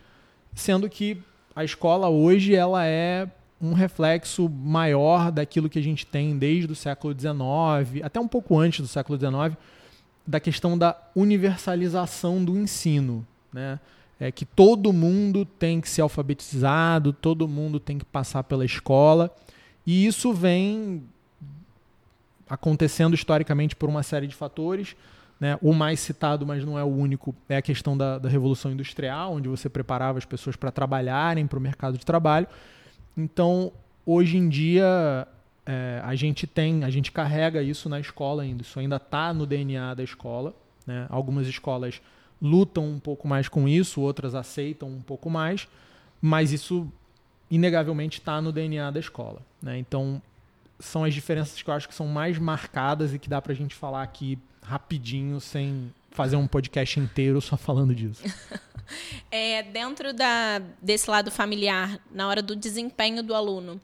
sendo 0.54 0.88
que 0.88 1.22
a 1.54 1.64
escola 1.64 2.08
hoje 2.08 2.54
ela 2.54 2.84
é 2.84 3.28
um 3.60 3.72
reflexo 3.72 4.48
maior 4.48 5.30
daquilo 5.30 5.68
que 5.68 5.78
a 5.78 5.82
gente 5.82 6.06
tem 6.06 6.36
desde 6.38 6.72
o 6.72 6.76
século 6.76 7.14
XIX, 7.14 8.02
até 8.02 8.18
um 8.18 8.28
pouco 8.28 8.58
antes 8.58 8.80
do 8.80 8.88
século 8.88 9.18
XIX, 9.18 9.56
da 10.26 10.40
questão 10.40 10.78
da 10.78 10.96
universalização 11.14 12.42
do 12.44 12.56
ensino, 12.56 13.26
né? 13.52 13.78
É 14.18 14.30
que 14.30 14.44
todo 14.44 14.92
mundo 14.92 15.46
tem 15.46 15.80
que 15.80 15.88
ser 15.88 16.02
alfabetizado, 16.02 17.10
todo 17.10 17.48
mundo 17.48 17.80
tem 17.80 17.98
que 17.98 18.04
passar 18.04 18.44
pela 18.44 18.66
escola, 18.66 19.34
e 19.86 20.06
isso 20.06 20.32
vem 20.34 21.02
acontecendo 22.50 23.14
historicamente 23.14 23.76
por 23.76 23.88
uma 23.88 24.02
série 24.02 24.26
de 24.26 24.34
fatores. 24.34 24.96
Né? 25.38 25.56
O 25.62 25.72
mais 25.72 26.00
citado, 26.00 26.44
mas 26.44 26.64
não 26.64 26.78
é 26.78 26.84
o 26.84 26.88
único, 26.88 27.34
é 27.48 27.56
a 27.56 27.62
questão 27.62 27.96
da, 27.96 28.18
da 28.18 28.28
Revolução 28.28 28.72
Industrial, 28.72 29.32
onde 29.32 29.48
você 29.48 29.70
preparava 29.70 30.18
as 30.18 30.24
pessoas 30.26 30.56
para 30.56 30.70
trabalharem 30.70 31.46
para 31.46 31.58
o 31.58 31.62
mercado 31.62 31.96
de 31.96 32.04
trabalho. 32.04 32.46
Então, 33.16 33.72
hoje 34.04 34.36
em 34.36 34.48
dia, 34.48 35.26
é, 35.64 36.02
a 36.04 36.14
gente 36.14 36.46
tem, 36.46 36.84
a 36.84 36.90
gente 36.90 37.12
carrega 37.12 37.62
isso 37.62 37.88
na 37.88 38.00
escola 38.00 38.42
ainda. 38.42 38.62
Isso 38.62 38.78
ainda 38.78 38.96
está 38.96 39.32
no 39.32 39.46
DNA 39.46 39.94
da 39.94 40.02
escola. 40.02 40.54
Né? 40.86 41.06
Algumas 41.08 41.46
escolas 41.46 42.02
lutam 42.42 42.86
um 42.86 42.98
pouco 42.98 43.28
mais 43.28 43.48
com 43.48 43.68
isso, 43.68 44.00
outras 44.00 44.34
aceitam 44.34 44.88
um 44.88 45.00
pouco 45.00 45.30
mais, 45.30 45.68
mas 46.20 46.52
isso 46.52 46.90
inegavelmente 47.50 48.18
está 48.18 48.40
no 48.40 48.52
DNA 48.52 48.90
da 48.90 49.00
escola. 49.00 49.40
Né? 49.62 49.78
Então, 49.78 50.20
são 50.80 51.04
as 51.04 51.14
diferenças 51.14 51.60
que 51.62 51.68
eu 51.68 51.74
acho 51.74 51.88
que 51.88 51.94
são 51.94 52.06
mais 52.06 52.38
marcadas 52.38 53.14
e 53.14 53.18
que 53.18 53.28
dá 53.28 53.40
para 53.40 53.52
a 53.52 53.56
gente 53.56 53.74
falar 53.74 54.02
aqui 54.02 54.38
rapidinho, 54.62 55.40
sem 55.40 55.92
fazer 56.10 56.36
um 56.36 56.46
podcast 56.46 56.98
inteiro 56.98 57.40
só 57.40 57.56
falando 57.56 57.94
disso. 57.94 58.22
é, 59.30 59.62
dentro 59.62 60.12
da, 60.12 60.60
desse 60.80 61.08
lado 61.08 61.30
familiar, 61.30 62.00
na 62.10 62.28
hora 62.28 62.42
do 62.42 62.56
desempenho 62.56 63.22
do 63.22 63.34
aluno, 63.34 63.80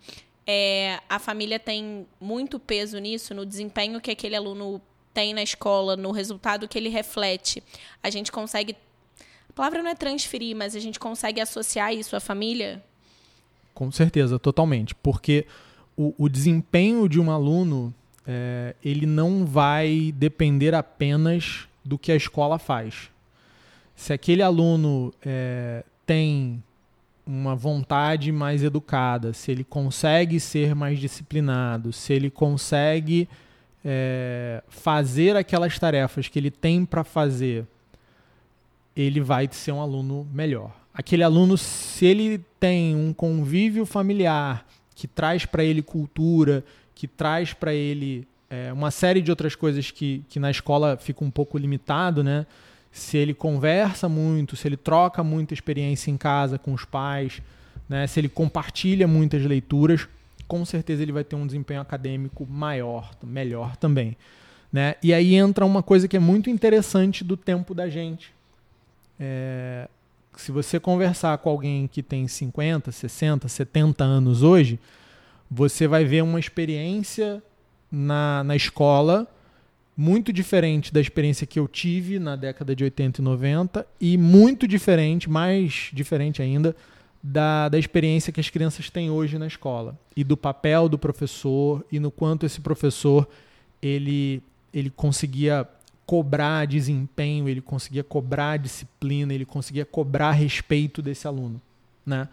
é, 0.47 1.01
a 1.09 1.19
família 1.19 1.59
tem 1.59 2.07
muito 2.21 2.59
peso 2.59 2.99
nisso, 2.99 3.35
no 3.35 3.45
desempenho 3.45 4.01
que 4.01 4.11
aquele 4.11 4.37
aluno 4.37 4.81
tem 5.13 5.33
na 5.33 5.43
escola, 5.43 5.97
no 5.97 6.11
resultado 6.11 6.69
que 6.69 6.79
ele 6.79 6.89
reflete. 6.89 7.63
A 8.03 8.11
gente 8.11 8.31
consegue. 8.31 8.77
A 9.49 9.53
palavra 9.53 9.83
não 9.83 9.91
é 9.91 9.95
transferir, 9.95 10.55
mas 10.55 10.77
a 10.77 10.81
gente 10.81 11.01
consegue 11.01 11.41
associar 11.41 11.93
isso 11.93 12.15
à 12.15 12.21
família? 12.21 12.85
Com 13.73 13.91
certeza, 13.91 14.39
totalmente. 14.39 14.95
Porque 14.95 15.47
o, 15.97 16.29
desempenho 16.29 17.09
de 17.09 17.19
um 17.19 17.31
aluno 17.31 17.93
é, 18.27 18.75
ele 18.85 19.07
não 19.07 19.47
vai 19.47 20.13
depender 20.15 20.75
apenas 20.75 21.67
do 21.85 21.97
que 21.97 22.13
a 22.13 22.17
escola 22.17 22.59
faz. 22.59 23.11
Se 23.95 24.13
aquele 24.13 24.43
aluno 24.43 25.13
é, 25.25 25.83
tem 26.05 26.63
uma 27.27 27.57
vontade 27.57 28.31
mais 28.31 28.63
educada, 28.63 29.33
se 29.33 29.51
ele 29.51 29.65
consegue 29.65 30.39
ser 30.39 30.75
mais 30.75 30.99
disciplinado, 30.99 31.93
se 31.93 32.13
ele 32.13 32.31
consegue 32.31 33.29
é, 33.85 34.63
fazer 34.69 35.35
aquelas 35.35 35.79
tarefas 35.79 36.29
que 36.29 36.39
ele 36.39 36.51
tem 36.51 36.85
para 36.85 37.03
fazer, 37.03 37.65
ele 38.95 39.21
vai 39.21 39.49
ser 39.51 39.73
um 39.73 39.81
aluno 39.81 40.27
melhor. 40.33 40.71
Aquele 40.93 41.23
aluno, 41.23 41.57
se 41.57 42.05
ele 42.05 42.39
tem 42.61 42.95
um 42.95 43.13
convívio 43.13 43.87
familiar 43.87 44.67
que 44.97 45.07
traz 45.07 45.45
para 45.47 45.63
ele 45.63 45.83
cultura, 45.83 46.65
que 46.95 47.07
traz 47.07 47.53
para 47.53 47.73
ele 47.73 48.27
é, 48.51 48.73
uma 48.73 48.91
série 48.91 49.21
de 49.21 49.31
outras 49.31 49.55
coisas 49.55 49.91
que, 49.91 50.25
que 50.29 50.41
na 50.41 50.51
escola 50.51 50.97
fica 50.97 51.25
um 51.25 51.31
pouco 51.31 51.59
limitado, 51.59 52.25
né? 52.25 52.47
Se 52.91 53.19
ele 53.19 53.35
conversa 53.35 54.09
muito, 54.09 54.57
se 54.57 54.67
ele 54.67 54.77
troca 54.77 55.23
muita 55.23 55.53
experiência 55.53 56.11
em 56.11 56.17
casa 56.17 56.59
com 56.59 56.73
os 56.73 56.87
pais, 56.87 57.43
né? 57.87 58.07
se 58.07 58.19
ele 58.19 58.29
compartilha 58.29 59.07
muitas 59.07 59.45
leituras, 59.45 60.09
com 60.49 60.65
certeza 60.65 61.03
ele 61.03 61.13
vai 61.13 61.23
ter 61.23 61.37
um 61.37 61.47
desempenho 61.47 61.83
acadêmico 61.83 62.47
maior, 62.47 63.11
melhor 63.23 63.77
também. 63.77 64.17
Né? 64.73 64.95
E 65.03 65.13
aí 65.13 65.35
entra 65.35 65.67
uma 65.67 65.83
coisa 65.83 66.09
que 66.09 66.17
é 66.17 66.21
muito 66.21 66.49
interessante 66.49 67.23
do 67.23 67.37
tempo 67.37 67.75
da 67.75 67.87
gente. 67.91 68.33
É, 69.21 69.89
se 70.37 70.53
você 70.53 70.79
conversar 70.79 71.37
com 71.39 71.51
alguém 71.51 71.87
que 71.87 72.03
tem 72.03 72.29
50, 72.29 72.93
60, 72.93 73.49
70 73.49 74.05
anos 74.05 74.43
hoje, 74.43 74.79
você 75.51 75.87
vai 75.87 76.05
ver 76.05 76.23
uma 76.23 76.39
experiência 76.39 77.43
na, 77.91 78.45
na 78.45 78.57
escola 78.57 79.27
muito 79.97 80.33
diferente 80.33 80.93
da 80.93 81.01
experiência 81.01 81.47
que 81.47 81.59
eu 81.59 81.67
tive 81.67 82.19
na 82.19 82.37
década 82.37 82.77
de 82.77 82.85
80 82.85 83.21
e 83.21 83.25
90 83.25 83.87
e 83.99 84.19
muito 84.19 84.69
diferente, 84.69 85.29
mais 85.31 85.91
diferente 85.93 86.43
ainda, 86.43 86.77
da, 87.23 87.69
da 87.69 87.79
experiência 87.79 88.33
que 88.33 88.39
as 88.39 88.51
crianças 88.51 88.91
têm 88.91 89.11
hoje 89.11 89.39
na 89.39 89.47
escola 89.47 89.99
e 90.15 90.23
do 90.23 90.37
papel 90.37 90.89
do 90.89 90.99
professor 90.99 91.85
e 91.91 91.99
no 91.99 92.11
quanto 92.11 92.45
esse 92.45 92.61
professor 92.61 93.27
ele, 93.81 94.43
ele 94.73 94.91
conseguia 94.91 95.67
cobrar 96.07 96.67
desempenho, 96.67 97.49
ele 97.49 97.61
conseguia 97.61 98.05
cobrar 98.05 98.57
disciplina, 98.57 99.35
ele 99.35 99.45
conseguia 99.45 99.85
cobrar 99.85 100.31
respeito 100.31 101.03
desse 101.03 101.27
aluno, 101.27 101.61
né? 102.07 102.29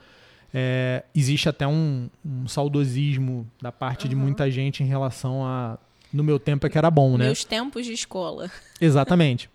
É, 0.53 1.03
existe 1.15 1.49
até 1.49 1.65
um, 1.65 2.07
um, 2.23 2.47
saudosismo 2.47 3.49
da 3.59 3.71
parte 3.71 4.03
uhum. 4.03 4.09
de 4.09 4.15
muita 4.15 4.51
gente 4.51 4.83
em 4.83 4.85
relação 4.85 5.43
a 5.43 5.79
no 6.13 6.23
meu 6.23 6.37
tempo 6.37 6.67
é 6.67 6.69
que 6.69 6.77
era 6.77 6.91
bom, 6.91 7.17
né? 7.17 7.25
Meus 7.25 7.43
tempos 7.43 7.87
de 7.87 7.91
escola. 7.91 8.51
Exatamente. 8.79 9.49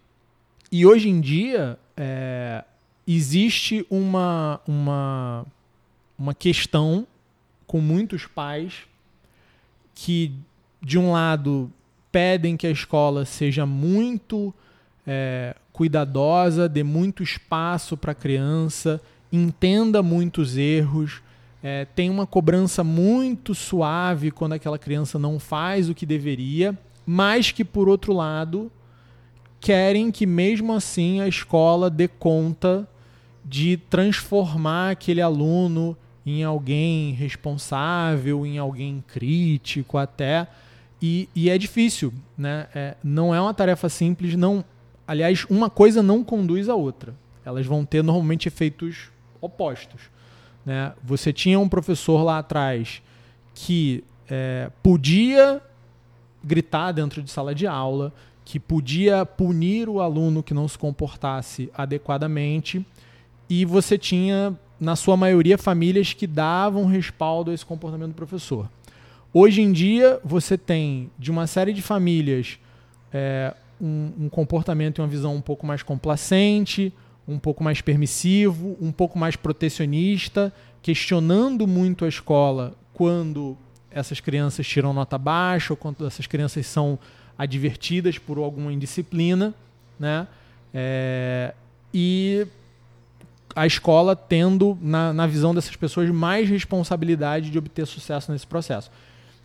E 0.72 0.84
hoje 0.84 1.08
em 1.08 1.20
dia, 1.20 1.78
é, 1.96 2.64
existe 3.06 3.86
uma, 3.88 4.60
uma, 4.66 5.46
uma 6.18 6.34
questão 6.34 7.06
com 7.64 7.80
muitos 7.80 8.26
pais 8.26 8.88
que, 9.94 10.32
de 10.82 10.98
um 10.98 11.12
lado, 11.12 11.72
pedem 12.10 12.56
que 12.56 12.66
a 12.66 12.70
escola 12.70 13.24
seja 13.24 13.66
muito 13.66 14.54
é, 15.06 15.54
cuidadosa, 15.72 16.68
dê 16.68 16.82
muito 16.82 17.22
espaço 17.22 17.96
para 17.96 18.12
a 18.12 18.14
criança, 18.14 19.00
entenda 19.32 20.02
muitos 20.02 20.56
erros, 20.56 21.22
é, 21.62 21.84
tem 21.84 22.08
uma 22.08 22.26
cobrança 22.26 22.84
muito 22.84 23.54
suave 23.54 24.30
quando 24.30 24.52
aquela 24.52 24.78
criança 24.78 25.18
não 25.18 25.38
faz 25.38 25.88
o 25.88 25.94
que 25.94 26.06
deveria, 26.06 26.78
mas 27.04 27.50
que, 27.50 27.64
por 27.64 27.88
outro 27.88 28.12
lado, 28.12 28.70
querem 29.60 30.10
que, 30.10 30.26
mesmo 30.26 30.72
assim, 30.72 31.20
a 31.20 31.28
escola 31.28 31.90
dê 31.90 32.06
conta 32.06 32.88
de 33.44 33.76
transformar 33.76 34.90
aquele 34.90 35.20
aluno 35.20 35.96
em 36.24 36.44
alguém 36.44 37.12
responsável, 37.12 38.44
em 38.44 38.58
alguém 38.58 39.02
crítico 39.06 39.96
até. 39.96 40.46
E, 41.00 41.28
e 41.34 41.48
é 41.48 41.56
difícil, 41.56 42.12
né? 42.36 42.66
É, 42.74 42.96
não 43.02 43.34
é 43.34 43.40
uma 43.40 43.54
tarefa 43.54 43.88
simples, 43.88 44.34
não. 44.34 44.64
Aliás, 45.06 45.46
uma 45.48 45.70
coisa 45.70 46.02
não 46.02 46.24
conduz 46.24 46.68
à 46.68 46.74
outra. 46.74 47.14
Elas 47.44 47.66
vão 47.66 47.84
ter 47.84 48.02
normalmente 48.02 48.48
efeitos 48.48 49.10
opostos. 49.40 50.02
Né? 50.66 50.92
Você 51.02 51.32
tinha 51.32 51.58
um 51.58 51.68
professor 51.68 52.22
lá 52.22 52.38
atrás 52.38 53.00
que 53.54 54.04
é, 54.28 54.70
podia 54.82 55.62
gritar 56.42 56.92
dentro 56.92 57.22
de 57.22 57.30
sala 57.30 57.54
de 57.54 57.66
aula, 57.66 58.12
que 58.44 58.58
podia 58.58 59.24
punir 59.26 59.88
o 59.88 60.00
aluno 60.00 60.42
que 60.42 60.54
não 60.54 60.68
se 60.68 60.78
comportasse 60.78 61.70
adequadamente, 61.76 62.84
e 63.48 63.64
você 63.64 63.96
tinha, 63.96 64.58
na 64.78 64.94
sua 64.94 65.16
maioria, 65.16 65.56
famílias 65.58 66.12
que 66.12 66.26
davam 66.26 66.86
respaldo 66.86 67.50
a 67.50 67.54
esse 67.54 67.64
comportamento 67.64 68.10
do 68.10 68.14
professor. 68.14 68.68
Hoje 69.40 69.62
em 69.62 69.70
dia, 69.70 70.18
você 70.24 70.58
tem, 70.58 71.12
de 71.16 71.30
uma 71.30 71.46
série 71.46 71.72
de 71.72 71.80
famílias, 71.80 72.58
é, 73.12 73.54
um, 73.80 74.10
um, 74.22 74.28
comportamento 74.28 74.98
e 74.98 75.00
uma 75.00 75.06
visão 75.06 75.32
um 75.32 75.40
pouco 75.40 75.64
mais 75.64 75.80
complacente, 75.80 76.92
um 77.26 77.38
pouco 77.38 77.62
mais 77.62 77.80
permissivo, 77.80 78.76
um 78.80 78.90
pouco 78.90 79.16
mais 79.16 79.36
protecionista, 79.36 80.52
questionando 80.82 81.68
muito 81.68 82.04
a 82.04 82.08
escola 82.08 82.74
quando 82.92 83.56
essas 83.92 84.18
crianças 84.18 84.66
tiram 84.66 84.92
nota 84.92 85.16
baixa 85.16 85.72
ou 85.72 85.76
quando 85.76 86.04
essas 86.04 86.26
crianças 86.26 86.66
são 86.66 86.98
advertidas 87.38 88.18
por 88.18 88.38
alguma 88.38 88.72
indisciplina, 88.72 89.54
né? 90.00 90.26
É, 90.74 91.54
e 91.94 92.44
a 93.54 93.68
escola 93.68 94.16
tendo, 94.16 94.76
na, 94.82 95.12
na 95.12 95.28
visão 95.28 95.54
dessas 95.54 95.76
pessoas, 95.76 96.10
mais 96.10 96.50
responsabilidade 96.50 97.50
de 97.50 97.58
obter 97.58 97.86
sucesso 97.86 98.32
nesse 98.32 98.48
processo. 98.48 98.90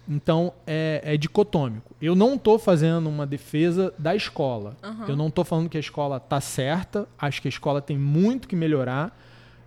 Então, 0.07 0.53
é, 0.67 1.01
é 1.03 1.17
dicotômico. 1.17 1.95
Eu 2.01 2.13
não 2.15 2.35
estou 2.35 2.59
fazendo 2.59 3.07
uma 3.07 3.25
defesa 3.25 3.93
da 3.97 4.15
escola. 4.15 4.75
Uhum. 4.83 5.05
Eu 5.07 5.15
não 5.15 5.27
estou 5.27 5.45
falando 5.45 5.69
que 5.69 5.77
a 5.77 5.79
escola 5.79 6.17
está 6.17 6.41
certa. 6.41 7.07
Acho 7.17 7.41
que 7.41 7.47
a 7.47 7.49
escola 7.49 7.81
tem 7.81 7.97
muito 7.97 8.47
que 8.47 8.55
melhorar. 8.55 9.17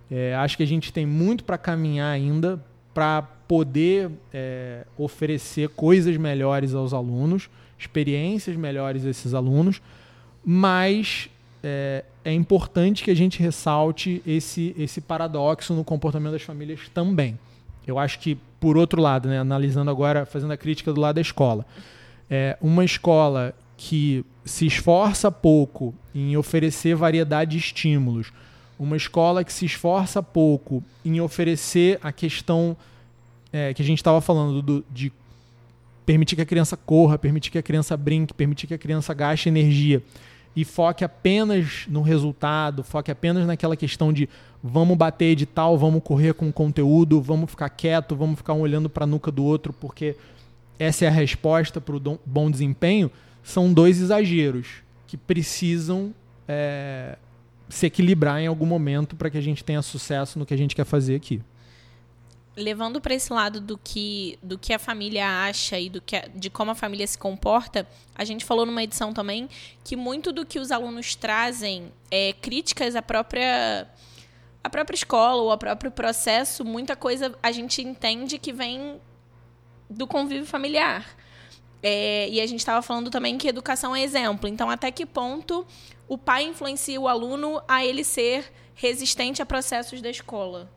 É, 0.09 0.35
acho 0.35 0.55
que 0.55 0.63
a 0.63 0.67
gente 0.67 0.93
tem 0.93 1.05
muito 1.05 1.43
para 1.43 1.57
caminhar 1.57 2.11
ainda 2.11 2.63
para 2.93 3.21
poder 3.47 4.11
é, 4.33 4.85
oferecer 4.97 5.69
coisas 5.69 6.17
melhores 6.17 6.73
aos 6.73 6.93
alunos, 6.93 7.49
experiências 7.77 8.55
melhores 8.55 9.05
a 9.05 9.09
esses 9.09 9.33
alunos, 9.33 9.81
mas 10.43 11.29
é, 11.63 12.03
é, 12.25 12.33
importante 12.33 13.03
que 13.03 13.11
a 13.11 13.15
gente 13.15 13.39
ressalte 13.39 14.21
esse, 14.25 14.75
esse 14.77 14.99
paradoxo 14.99 15.73
no 15.73 15.83
comportamento 15.83 16.33
das 16.33 16.41
famílias 16.41 16.89
também. 16.93 17.37
Eu 17.87 17.97
acho 17.97 18.19
que, 18.19 18.37
por 18.59 18.77
outro 18.77 19.01
lado, 19.01 19.29
né, 19.29 19.39
analisando 19.39 19.89
agora, 19.89 20.25
fazendo 20.25 20.51
a 20.51 20.57
crítica 20.57 20.91
do 20.91 20.99
lado 20.99 21.15
da 21.15 21.21
escola, 21.21 21.65
é, 22.29 22.57
uma 22.61 22.83
escola 22.83 23.55
que 23.77 24.25
se 24.43 24.65
esforça 24.65 25.31
pouco 25.31 25.95
em 26.13 26.35
oferecer 26.35 26.95
variedade 26.95 27.51
de 27.51 27.57
estímulos, 27.57 28.31
uma 28.77 28.97
escola 28.97 29.43
que 29.43 29.53
se 29.53 29.65
esforça 29.65 30.21
pouco 30.21 30.83
em 31.05 31.21
oferecer 31.21 31.99
a 32.03 32.11
questão 32.11 32.75
é, 33.51 33.73
que 33.73 33.81
a 33.81 33.85
gente 33.85 33.99
estava 33.99 34.19
falando 34.19 34.61
do, 34.61 34.85
de 34.91 35.11
permitir 36.05 36.35
que 36.35 36.41
a 36.41 36.45
criança 36.45 36.77
corra, 36.77 37.17
permitir 37.17 37.51
que 37.51 37.57
a 37.57 37.63
criança 37.63 37.95
brinque, 37.97 38.33
permitir 38.33 38.67
que 38.67 38.73
a 38.73 38.77
criança 38.77 39.13
gaste 39.13 39.49
energia 39.49 40.01
e 40.57 40.65
foque 40.65 41.05
apenas 41.05 41.85
no 41.87 42.01
resultado, 42.01 42.83
foque 42.83 43.11
apenas 43.11 43.45
naquela 43.45 43.77
questão 43.77 44.11
de 44.11 44.27
vamos 44.63 44.97
bater 44.97 45.25
edital, 45.25 45.77
vamos 45.77 46.01
correr 46.01 46.33
com 46.33 46.51
conteúdo, 46.51 47.21
vamos 47.21 47.51
ficar 47.51 47.69
quieto, 47.69 48.15
vamos 48.15 48.37
ficar 48.37 48.53
um 48.53 48.61
olhando 48.61 48.89
para 48.89 49.03
a 49.03 49.07
nuca 49.07 49.29
do 49.29 49.43
outro, 49.43 49.71
porque 49.71 50.15
essa 50.79 51.05
é 51.05 51.07
a 51.07 51.11
resposta 51.11 51.79
para 51.79 51.95
o 51.95 52.19
bom 52.25 52.49
desempenho, 52.49 53.11
são 53.43 53.71
dois 53.71 54.01
exageros 54.01 54.81
que 55.05 55.15
precisam 55.15 56.11
é, 56.47 57.19
se 57.69 57.85
equilibrar 57.85 58.41
em 58.41 58.47
algum 58.47 58.65
momento 58.65 59.15
para 59.15 59.29
que 59.29 59.37
a 59.37 59.41
gente 59.41 59.63
tenha 59.63 59.83
sucesso 59.83 60.39
no 60.39 60.45
que 60.45 60.55
a 60.55 60.57
gente 60.57 60.75
quer 60.75 60.85
fazer 60.85 61.13
aqui 61.13 61.39
levando 62.57 62.99
para 62.99 63.13
esse 63.13 63.31
lado 63.31 63.61
do 63.61 63.77
que, 63.77 64.39
do 64.41 64.57
que 64.57 64.73
a 64.73 64.79
família 64.79 65.45
acha 65.45 65.79
e 65.79 65.89
do 65.89 66.01
que 66.01 66.15
a, 66.15 66.27
de 66.33 66.49
como 66.49 66.71
a 66.71 66.75
família 66.75 67.05
se 67.05 67.17
comporta, 67.17 67.87
a 68.15 68.25
gente 68.25 68.43
falou 68.43 68.65
numa 68.65 68.81
edição 68.81 69.13
também 69.13 69.47
que 69.83 69.95
muito 69.95 70.33
do 70.33 70.43
que 70.43 70.59
os 70.59 70.71
alunos 70.71 71.15
trazem 71.15 71.93
é 72.09 72.33
críticas 72.33 72.95
à 72.95 73.01
própria 73.01 73.87
a 74.63 74.69
própria 74.69 74.95
escola 74.95 75.41
ou 75.41 75.51
ao 75.51 75.57
próprio 75.57 75.91
processo, 75.91 76.65
muita 76.65 76.95
coisa 76.95 77.37
a 77.41 77.51
gente 77.51 77.81
entende 77.81 78.37
que 78.37 78.51
vem 78.51 78.99
do 79.89 80.05
convívio 80.05 80.45
familiar. 80.45 81.05
É, 81.81 82.27
e 82.27 82.41
a 82.41 82.45
gente 82.45 82.59
estava 82.59 82.81
falando 82.81 83.09
também 83.09 83.37
que 83.37 83.47
educação 83.47 83.95
é 83.95 84.01
exemplo. 84.01 84.49
Então, 84.49 84.69
até 84.69 84.91
que 84.91 85.05
ponto 85.05 85.65
o 86.07 86.17
pai 86.17 86.43
influencia 86.43 86.99
o 86.99 87.07
aluno 87.07 87.61
a 87.67 87.85
ele 87.85 88.03
ser 88.03 88.51
resistente 88.73 89.41
a 89.41 89.45
processos 89.45 90.01
da 90.01 90.09
escola? 90.09 90.69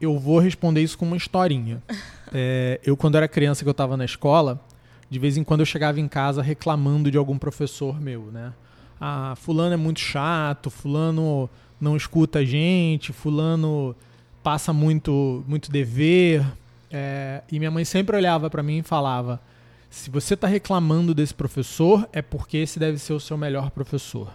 Eu 0.00 0.18
vou 0.18 0.38
responder 0.38 0.82
isso 0.82 0.98
com 0.98 1.06
uma 1.06 1.16
historinha. 1.16 1.82
É, 2.36 2.80
eu, 2.84 2.96
quando 2.96 3.14
era 3.14 3.28
criança, 3.28 3.62
que 3.62 3.68
eu 3.68 3.70
estava 3.70 3.96
na 3.96 4.04
escola, 4.04 4.60
de 5.08 5.20
vez 5.20 5.36
em 5.36 5.44
quando 5.44 5.60
eu 5.60 5.66
chegava 5.66 6.00
em 6.00 6.08
casa 6.08 6.42
reclamando 6.42 7.08
de 7.08 7.16
algum 7.16 7.38
professor 7.38 8.00
meu, 8.00 8.22
né? 8.32 8.52
Ah, 9.00 9.34
fulano 9.36 9.74
é 9.74 9.76
muito 9.76 10.00
chato, 10.00 10.68
fulano 10.68 11.48
não 11.80 11.96
escuta 11.96 12.40
a 12.40 12.44
gente, 12.44 13.12
fulano 13.12 13.94
passa 14.42 14.72
muito, 14.72 15.44
muito 15.46 15.70
dever. 15.70 16.44
É, 16.90 17.42
e 17.52 17.60
minha 17.60 17.70
mãe 17.70 17.84
sempre 17.84 18.16
olhava 18.16 18.50
para 18.50 18.64
mim 18.64 18.78
e 18.78 18.82
falava: 18.82 19.40
se 19.88 20.10
você 20.10 20.34
está 20.34 20.48
reclamando 20.48 21.14
desse 21.14 21.32
professor, 21.32 22.08
é 22.12 22.20
porque 22.20 22.56
esse 22.56 22.80
deve 22.80 22.98
ser 22.98 23.12
o 23.12 23.20
seu 23.20 23.38
melhor 23.38 23.70
professor. 23.70 24.32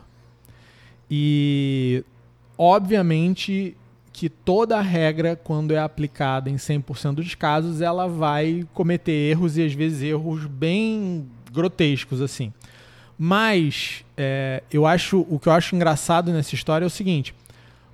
E, 1.12 2.04
obviamente, 2.58 3.76
que 4.20 4.28
toda 4.28 4.82
regra, 4.82 5.38
quando 5.38 5.74
é 5.74 5.80
aplicada 5.80 6.50
em 6.50 6.58
100% 6.58 7.16
dos 7.16 7.36
casos, 7.36 7.80
ela 7.80 8.06
vai 8.06 8.68
cometer 8.74 9.14
erros 9.14 9.58
e 9.58 9.64
às 9.64 9.72
vezes 9.72 10.04
erros 10.04 10.46
bem 10.46 11.26
grotescos 11.54 12.20
assim. 12.20 12.52
Mas 13.18 14.04
é, 14.18 14.62
eu 14.70 14.86
acho 14.86 15.26
o 15.30 15.40
que 15.40 15.48
eu 15.48 15.54
acho 15.54 15.74
engraçado 15.74 16.34
nessa 16.34 16.54
história 16.54 16.84
é 16.84 16.88
o 16.88 16.90
seguinte: 16.90 17.34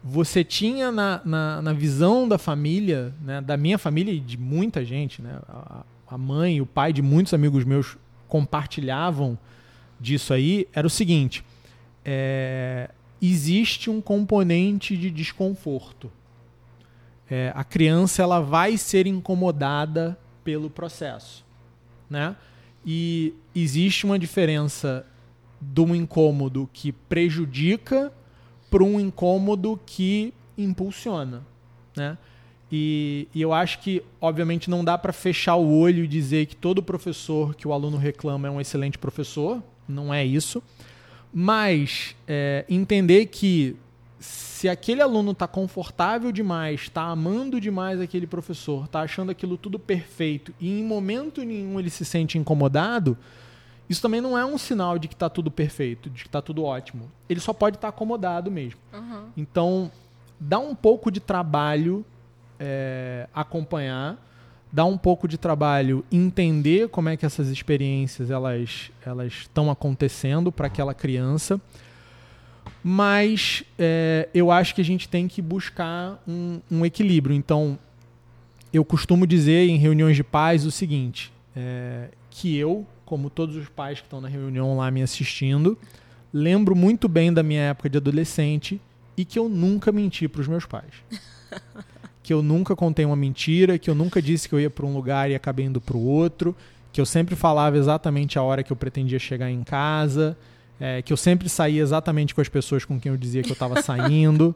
você 0.03 0.43
tinha 0.43 0.91
na, 0.91 1.21
na, 1.23 1.61
na 1.61 1.73
visão 1.73 2.27
da 2.27 2.39
família, 2.39 3.13
né, 3.21 3.39
da 3.39 3.55
minha 3.55 3.77
família 3.77 4.11
e 4.11 4.19
de 4.19 4.35
muita 4.35 4.83
gente, 4.83 5.21
né, 5.21 5.37
a, 5.47 5.83
a 6.07 6.17
mãe 6.17 6.57
e 6.57 6.61
o 6.61 6.65
pai 6.65 6.91
de 6.91 7.03
muitos 7.03 7.35
amigos 7.35 7.63
meus 7.63 7.97
compartilhavam 8.27 9.37
disso 9.99 10.33
aí, 10.33 10.67
era 10.73 10.87
o 10.87 10.89
seguinte: 10.89 11.45
é, 12.03 12.89
existe 13.21 13.89
um 13.89 14.01
componente 14.01 14.95
de 14.97 15.09
desconforto. 15.09 16.11
É, 17.29 17.51
a 17.55 17.63
criança 17.63 18.21
ela 18.21 18.39
vai 18.39 18.77
ser 18.77 19.07
incomodada 19.07 20.17
pelo 20.43 20.69
processo, 20.69 21.43
né? 22.09 22.35
E 22.85 23.33
existe 23.55 24.05
uma 24.05 24.19
diferença 24.19 25.05
de 25.59 25.81
um 25.81 25.95
incômodo 25.95 26.69
que 26.71 26.91
prejudica 26.91 28.13
para 28.69 28.83
um 28.83 28.99
incômodo 28.99 29.79
que 29.85 30.33
impulsiona, 30.57 31.43
né? 31.95 32.17
E, 32.71 33.27
e, 33.33 33.41
eu 33.41 33.53
acho 33.53 33.79
que, 33.79 34.03
obviamente, 34.19 34.69
não 34.69 34.83
dá 34.83 34.97
para 34.97 35.13
fechar 35.13 35.55
o 35.55 35.77
olho 35.77 36.03
e 36.03 36.07
dizer 36.07 36.47
que 36.47 36.55
todo 36.55 36.81
professor 36.81 37.55
que 37.55 37.67
o 37.67 37.71
aluno 37.71 37.95
reclama 37.95 38.47
é 38.47 38.51
um 38.51 38.59
excelente 38.59 38.97
professor, 38.97 39.63
não 39.87 40.13
é 40.13 40.25
isso. 40.25 40.61
Mas 41.37 42.15
é, 42.25 42.63
entender 42.69 43.25
que 43.25 43.75
se 44.17 44.69
aquele 44.69 45.01
aluno 45.01 45.31
está 45.31 45.45
confortável 45.45 46.31
demais, 46.31 46.83
está 46.83 47.01
amando 47.01 47.59
demais 47.59 47.99
aquele 47.99 48.25
professor, 48.25 48.85
está 48.85 49.01
achando 49.01 49.31
aquilo 49.31 49.57
tudo 49.57 49.77
perfeito 49.77 50.53
e 50.61 50.79
em 50.79 50.81
momento 50.81 51.43
nenhum 51.43 51.77
ele 51.77 51.89
se 51.89 52.05
sente 52.05 52.37
incomodado, 52.37 53.17
isso 53.89 54.01
também 54.01 54.21
não 54.21 54.37
é 54.37 54.45
um 54.45 54.57
sinal 54.57 54.97
de 54.97 55.09
que 55.09 55.13
está 55.13 55.29
tudo 55.29 55.51
perfeito, 55.51 56.09
de 56.09 56.23
que 56.23 56.29
está 56.29 56.41
tudo 56.41 56.63
ótimo. 56.63 57.11
Ele 57.27 57.41
só 57.41 57.51
pode 57.51 57.75
estar 57.75 57.91
tá 57.91 57.93
acomodado 57.93 58.49
mesmo. 58.49 58.79
Uhum. 58.93 59.25
Então, 59.35 59.91
dá 60.39 60.57
um 60.57 60.73
pouco 60.73 61.11
de 61.11 61.19
trabalho 61.19 62.05
é, 62.57 63.27
acompanhar 63.33 64.17
dá 64.75 64.83
um 64.83 64.97
pouco 64.97 65.25
de 65.25 65.37
trabalho 65.37 66.03
entender 66.11 66.89
como 66.89 67.07
é 67.07 67.15
que 67.15 67.25
essas 67.25 67.47
experiências 67.47 68.29
elas 68.29 68.91
elas 69.05 69.31
estão 69.31 69.71
acontecendo 69.71 70.51
para 70.51 70.67
aquela 70.67 70.93
criança. 70.93 71.61
Mas 72.83 73.63
é, 73.79 74.27
eu 74.33 74.51
acho 74.51 74.75
que 74.75 74.81
a 74.81 74.83
gente 74.83 75.07
tem 75.07 75.29
que 75.29 75.41
buscar 75.41 76.21
um, 76.27 76.59
um, 76.69 76.85
equilíbrio. 76.85 77.33
Então 77.33 77.79
eu 78.73 78.83
costumo 78.83 79.25
dizer 79.25 79.69
em 79.69 79.77
reuniões 79.77 80.17
de 80.17 80.25
pais 80.25 80.65
o 80.65 80.71
seguinte 80.71 81.31
é, 81.55 82.09
que 82.29 82.57
eu 82.57 82.85
como 83.05 83.29
todos 83.29 83.55
os 83.55 83.69
pais 83.69 84.01
que 84.01 84.07
estão 84.07 84.19
na 84.19 84.27
reunião 84.27 84.75
lá 84.75 84.91
me 84.91 85.01
assistindo 85.01 85.77
lembro 86.33 86.75
muito 86.75 87.07
bem 87.07 87.31
da 87.31 87.41
minha 87.41 87.61
época 87.61 87.89
de 87.89 87.97
adolescente 87.97 88.81
e 89.15 89.23
que 89.23 89.39
eu 89.39 89.47
nunca 89.47 89.91
menti 89.91 90.27
para 90.27 90.41
os 90.41 90.47
meus 90.47 90.65
pais 90.65 90.91
que 92.25 92.33
eu 92.33 92.41
nunca 92.41 92.75
contei 92.75 93.05
uma 93.05 93.15
mentira, 93.15 93.77
que 93.77 93.87
eu 93.87 93.93
nunca 93.93 94.19
disse 94.19 94.49
que 94.49 94.55
eu 94.55 94.59
ia 94.59 94.69
para 94.69 94.83
um 94.83 94.91
lugar 94.91 95.29
e 95.29 95.35
acabei 95.35 95.67
indo 95.67 95.79
para 95.79 95.95
o 95.95 96.03
outro, 96.03 96.55
que 96.91 96.99
eu 96.99 97.05
sempre 97.05 97.35
falava 97.35 97.77
exatamente 97.77 98.39
a 98.39 98.41
hora 98.41 98.63
que 98.63 98.71
eu 98.71 98.75
pretendia 98.75 99.19
chegar 99.19 99.51
em 99.51 99.61
casa, 99.63 100.35
é, 100.79 101.03
que 101.03 101.13
eu 101.13 101.17
sempre 101.17 101.47
saía 101.47 101.83
exatamente 101.83 102.33
com 102.33 102.41
as 102.41 102.49
pessoas 102.49 102.83
com 102.83 102.99
quem 102.99 103.11
eu 103.11 103.17
dizia 103.17 103.43
que 103.43 103.51
eu 103.51 103.53
estava 103.53 103.79
saindo 103.83 104.55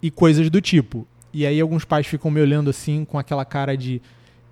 e 0.00 0.10
coisas 0.10 0.48
do 0.48 0.62
tipo. 0.62 1.06
E 1.30 1.44
aí 1.44 1.60
alguns 1.60 1.84
pais 1.84 2.06
ficam 2.06 2.30
me 2.30 2.40
olhando 2.40 2.70
assim 2.70 3.04
com 3.04 3.18
aquela 3.18 3.44
cara 3.44 3.76
de 3.76 4.00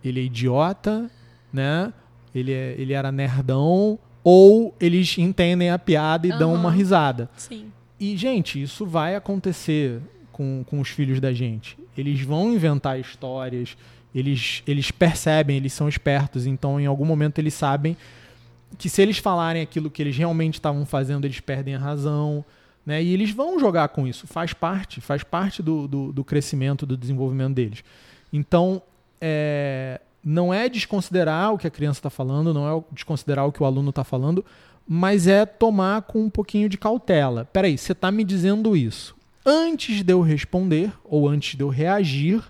ele 0.05 0.21
é 0.21 0.25
idiota, 0.25 1.11
né? 1.51 1.91
Ele, 2.35 2.53
é, 2.53 2.75
ele 2.77 2.93
era 2.93 3.11
nerdão, 3.11 3.99
ou 4.23 4.75
eles 4.79 5.17
entendem 5.17 5.71
a 5.71 5.79
piada 5.79 6.27
e 6.27 6.33
uhum. 6.33 6.39
dão 6.39 6.55
uma 6.55 6.71
risada. 6.71 7.31
Sim. 7.35 7.73
E, 7.99 8.15
gente, 8.15 8.63
isso 8.63 8.85
vai 8.85 9.17
acontecer 9.17 10.03
com, 10.39 10.65
com 10.65 10.81
os 10.81 10.89
filhos 10.89 11.19
da 11.19 11.33
gente. 11.33 11.77
Eles 11.97 12.23
vão 12.23 12.53
inventar 12.53 12.99
histórias, 12.99 13.77
eles, 14.15 14.63
eles 14.69 14.93
percebem, 14.93 15.57
eles 15.57 15.73
são 15.73 15.89
espertos, 15.89 16.47
então 16.47 16.81
em 16.81 16.87
algum 16.87 17.05
momento 17.05 17.41
eles 17.41 17.53
sabem 17.53 17.97
que 18.79 18.89
se 18.89 19.03
eles 19.03 19.19
falarem 19.19 19.61
aquilo 19.61 19.91
que 19.91 20.01
eles 20.01 20.17
realmente 20.17 20.55
estavam 20.55 20.87
fazendo, 20.87 21.25
eles 21.25 21.41
perdem 21.41 21.75
a 21.75 21.79
razão. 21.79 22.45
Né? 22.87 23.03
E 23.03 23.13
eles 23.13 23.33
vão 23.33 23.59
jogar 23.59 23.89
com 23.89 24.07
isso, 24.07 24.29
faz 24.29 24.53
parte, 24.53 25.01
faz 25.01 25.25
parte 25.25 25.61
do, 25.61 25.89
do, 25.89 26.13
do 26.13 26.23
crescimento, 26.23 26.87
do 26.87 26.97
desenvolvimento 26.97 27.55
deles. 27.55 27.83
Então, 28.33 28.81
é, 29.21 30.01
não 30.23 30.55
é 30.55 30.69
desconsiderar 30.69 31.53
o 31.53 31.59
que 31.59 31.67
a 31.67 31.71
criança 31.71 31.99
está 31.99 32.11
falando, 32.11 32.55
não 32.55 32.79
é 32.79 32.85
desconsiderar 32.93 33.45
o 33.47 33.53
que 33.53 33.63
o 33.63 33.67
aluno 33.67 33.91
está 33.91 34.05
falando, 34.05 34.45
mas 34.87 35.27
é 35.27 35.45
tomar 35.45 36.03
com 36.03 36.21
um 36.21 36.31
pouquinho 36.31 36.69
de 36.69 36.79
cautela. 36.79 37.45
Peraí, 37.47 37.77
você 37.77 37.93
está 37.93 38.13
me 38.13 38.23
dizendo 38.23 38.77
isso 38.77 39.18
antes 39.45 40.03
de 40.03 40.13
eu 40.13 40.21
responder 40.21 40.93
ou 41.05 41.29
antes 41.29 41.57
de 41.57 41.63
eu 41.63 41.69
reagir, 41.69 42.43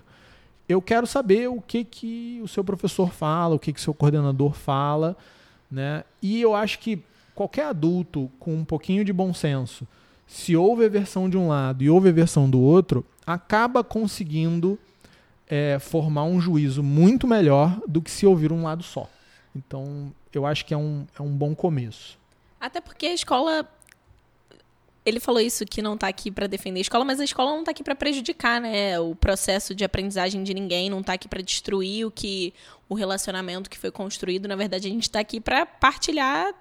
eu 0.67 0.81
quero 0.81 1.07
saber 1.07 1.47
o 1.49 1.61
que, 1.61 1.83
que 1.83 2.39
o 2.43 2.47
seu 2.47 2.63
professor 2.63 3.11
fala, 3.11 3.55
o 3.55 3.59
que, 3.59 3.73
que 3.73 3.79
o 3.79 3.83
seu 3.83 3.93
coordenador 3.93 4.53
fala, 4.53 5.17
né? 5.69 6.03
E 6.21 6.41
eu 6.41 6.53
acho 6.53 6.79
que 6.79 7.01
qualquer 7.33 7.65
adulto 7.65 8.29
com 8.39 8.53
um 8.53 8.65
pouquinho 8.65 9.03
de 9.03 9.13
bom 9.13 9.33
senso, 9.33 9.87
se 10.27 10.55
houve 10.55 10.85
a 10.85 10.89
versão 10.89 11.29
de 11.29 11.37
um 11.37 11.47
lado 11.47 11.83
e 11.83 11.89
houve 11.89 12.09
a 12.09 12.11
versão 12.11 12.49
do 12.49 12.59
outro, 12.59 13.05
acaba 13.25 13.83
conseguindo 13.83 14.77
é, 15.47 15.79
formar 15.79 16.25
um 16.25 16.39
juízo 16.39 16.83
muito 16.83 17.27
melhor 17.27 17.81
do 17.87 18.01
que 18.01 18.11
se 18.11 18.25
ouvir 18.25 18.51
um 18.51 18.63
lado 18.63 18.83
só. 18.83 19.09
Então, 19.55 20.13
eu 20.33 20.45
acho 20.45 20.65
que 20.65 20.73
é 20.73 20.77
um, 20.77 21.07
é 21.17 21.21
um 21.21 21.31
bom 21.31 21.55
começo. 21.55 22.19
Até 22.59 22.79
porque 22.79 23.07
a 23.07 23.13
escola. 23.13 23.67
Ele 25.05 25.19
falou 25.19 25.41
isso 25.41 25.65
que 25.65 25.81
não 25.81 25.95
está 25.95 26.07
aqui 26.07 26.29
para 26.29 26.45
defender 26.45 26.79
a 26.79 26.81
escola, 26.81 27.05
mas 27.05 27.19
a 27.19 27.23
escola 27.23 27.51
não 27.51 27.59
está 27.59 27.71
aqui 27.71 27.83
para 27.83 27.95
prejudicar, 27.95 28.61
né? 28.61 28.99
O 28.99 29.15
processo 29.15 29.73
de 29.73 29.83
aprendizagem 29.83 30.43
de 30.43 30.53
ninguém, 30.53 30.89
não 30.89 30.99
está 30.99 31.13
aqui 31.13 31.27
para 31.27 31.41
destruir 31.41 32.05
o 32.05 32.11
que 32.11 32.53
o 32.87 32.95
relacionamento 32.95 33.69
que 33.69 33.77
foi 33.77 33.91
construído. 33.91 34.47
Na 34.47 34.55
verdade, 34.55 34.87
a 34.87 34.91
gente 34.91 35.03
está 35.03 35.19
aqui 35.19 35.39
para 35.39 35.65
partilhar 35.65 36.53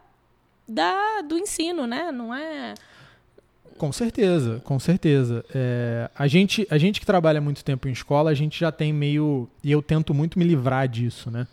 da, 0.69 1.23
do 1.23 1.37
ensino, 1.37 1.87
né? 1.87 2.13
Não 2.13 2.35
é 2.35 2.75
com 3.79 3.93
certeza, 3.93 4.61
com 4.65 4.79
certeza. 4.79 5.45
É, 5.55 6.11
a, 6.15 6.27
gente, 6.27 6.67
a 6.69 6.77
gente 6.77 6.99
que 6.99 7.07
trabalha 7.07 7.41
muito 7.41 7.65
tempo 7.65 7.89
em 7.89 7.93
escola, 7.93 8.31
a 8.31 8.35
gente 8.35 8.59
já 8.59 8.73
tem 8.73 8.93
meio. 8.93 9.49
E 9.63 9.71
eu 9.71 9.81
tento 9.81 10.13
muito 10.13 10.37
me 10.37 10.45
livrar 10.45 10.89
disso, 10.89 11.31
né? 11.31 11.47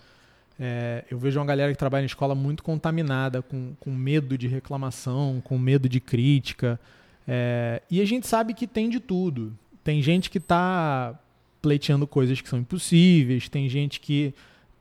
É, 0.59 1.03
eu 1.09 1.17
vejo 1.17 1.39
uma 1.39 1.45
galera 1.45 1.71
que 1.71 1.77
trabalha 1.77 2.03
em 2.03 2.05
escola 2.05 2.33
muito 2.33 2.63
contaminada, 2.63 3.41
com, 3.41 3.73
com 3.79 3.91
medo 3.91 4.37
de 4.37 4.47
reclamação, 4.47 5.41
com 5.43 5.57
medo 5.57 5.89
de 5.89 5.99
crítica. 5.99 6.79
É, 7.27 7.81
e 7.89 8.01
a 8.01 8.05
gente 8.05 8.27
sabe 8.27 8.53
que 8.53 8.67
tem 8.67 8.89
de 8.89 8.99
tudo. 8.99 9.53
Tem 9.83 10.01
gente 10.01 10.29
que 10.29 10.37
está 10.37 11.17
pleiteando 11.61 12.07
coisas 12.07 12.39
que 12.39 12.47
são 12.47 12.59
impossíveis, 12.59 13.49
tem 13.49 13.67
gente 13.67 13.99
que 13.99 14.33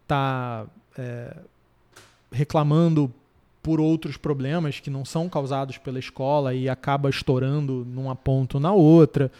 está 0.02 0.66
é, 0.98 1.36
reclamando 2.30 3.12
por 3.62 3.80
outros 3.80 4.18
problemas 4.18 4.78
que 4.78 4.90
não 4.90 5.04
são 5.06 5.26
causados 5.28 5.78
pela 5.78 5.98
escola 5.98 6.54
e 6.54 6.68
acaba 6.68 7.08
estourando 7.08 7.86
numa 7.88 8.14
ponta 8.14 8.58
ou 8.58 8.60
na 8.60 8.72
outra. 8.72 9.32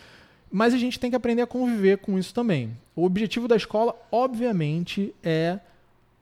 Mas 0.50 0.72
a 0.72 0.78
gente 0.78 0.98
tem 0.98 1.10
que 1.10 1.16
aprender 1.16 1.42
a 1.42 1.46
conviver 1.46 1.98
com 1.98 2.18
isso 2.18 2.32
também. 2.32 2.70
O 2.96 3.04
objetivo 3.04 3.46
da 3.46 3.56
escola, 3.56 3.94
obviamente, 4.10 5.14
é 5.22 5.58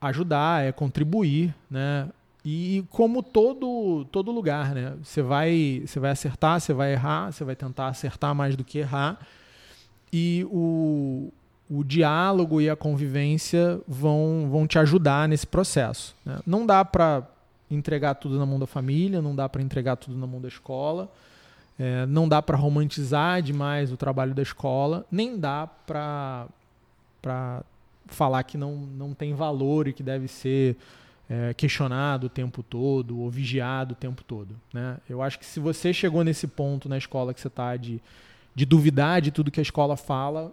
ajudar, 0.02 0.64
é 0.64 0.72
contribuir, 0.72 1.54
né? 1.70 2.08
E 2.44 2.84
como 2.90 3.22
todo 3.22 4.04
todo 4.10 4.32
lugar, 4.32 4.74
né? 4.74 4.94
Você 5.02 5.22
vai 5.22 5.82
você 5.86 6.00
vai 6.00 6.10
acertar, 6.10 6.60
você 6.60 6.72
vai 6.72 6.92
errar, 6.92 7.32
você 7.32 7.44
vai 7.44 7.54
tentar 7.54 7.86
acertar 7.86 8.34
mais 8.34 8.56
do 8.56 8.64
que 8.64 8.78
errar. 8.78 9.18
E 10.12 10.44
o, 10.50 11.32
o 11.70 11.82
diálogo 11.84 12.60
e 12.60 12.68
a 12.68 12.76
convivência 12.76 13.80
vão, 13.88 14.48
vão 14.50 14.66
te 14.66 14.78
ajudar 14.78 15.26
nesse 15.26 15.46
processo. 15.46 16.14
Né? 16.24 16.38
Não 16.46 16.66
dá 16.66 16.84
para 16.84 17.26
entregar 17.70 18.16
tudo 18.16 18.38
na 18.38 18.44
mão 18.44 18.58
da 18.58 18.66
família, 18.66 19.22
não 19.22 19.34
dá 19.34 19.48
para 19.48 19.62
entregar 19.62 19.96
tudo 19.96 20.18
na 20.18 20.26
mão 20.26 20.38
da 20.38 20.48
escola, 20.48 21.10
é, 21.78 22.04
não 22.04 22.28
dá 22.28 22.42
para 22.42 22.58
romantizar 22.58 23.40
demais 23.40 23.90
o 23.90 23.96
trabalho 23.96 24.34
da 24.34 24.42
escola, 24.42 25.06
nem 25.10 25.38
dá 25.38 25.66
para 25.86 26.46
falar 28.06 28.42
que 28.42 28.56
não, 28.56 28.76
não 28.76 29.14
tem 29.14 29.34
valor 29.34 29.88
e 29.88 29.92
que 29.92 30.02
deve 30.02 30.28
ser 30.28 30.76
é, 31.28 31.54
questionado 31.54 32.26
o 32.26 32.30
tempo 32.30 32.62
todo 32.62 33.18
ou 33.18 33.30
vigiado 33.30 33.92
o 33.92 33.96
tempo 33.96 34.22
todo. 34.22 34.54
Né? 34.72 34.98
Eu 35.08 35.22
acho 35.22 35.38
que 35.38 35.46
se 35.46 35.60
você 35.60 35.92
chegou 35.92 36.22
nesse 36.22 36.46
ponto 36.46 36.88
na 36.88 36.98
escola 36.98 37.32
que 37.32 37.40
você 37.40 37.48
está 37.48 37.76
de, 37.76 38.00
de 38.54 38.66
duvidar 38.66 39.20
de 39.20 39.30
tudo 39.30 39.50
que 39.50 39.60
a 39.60 39.62
escola 39.62 39.96
fala, 39.96 40.52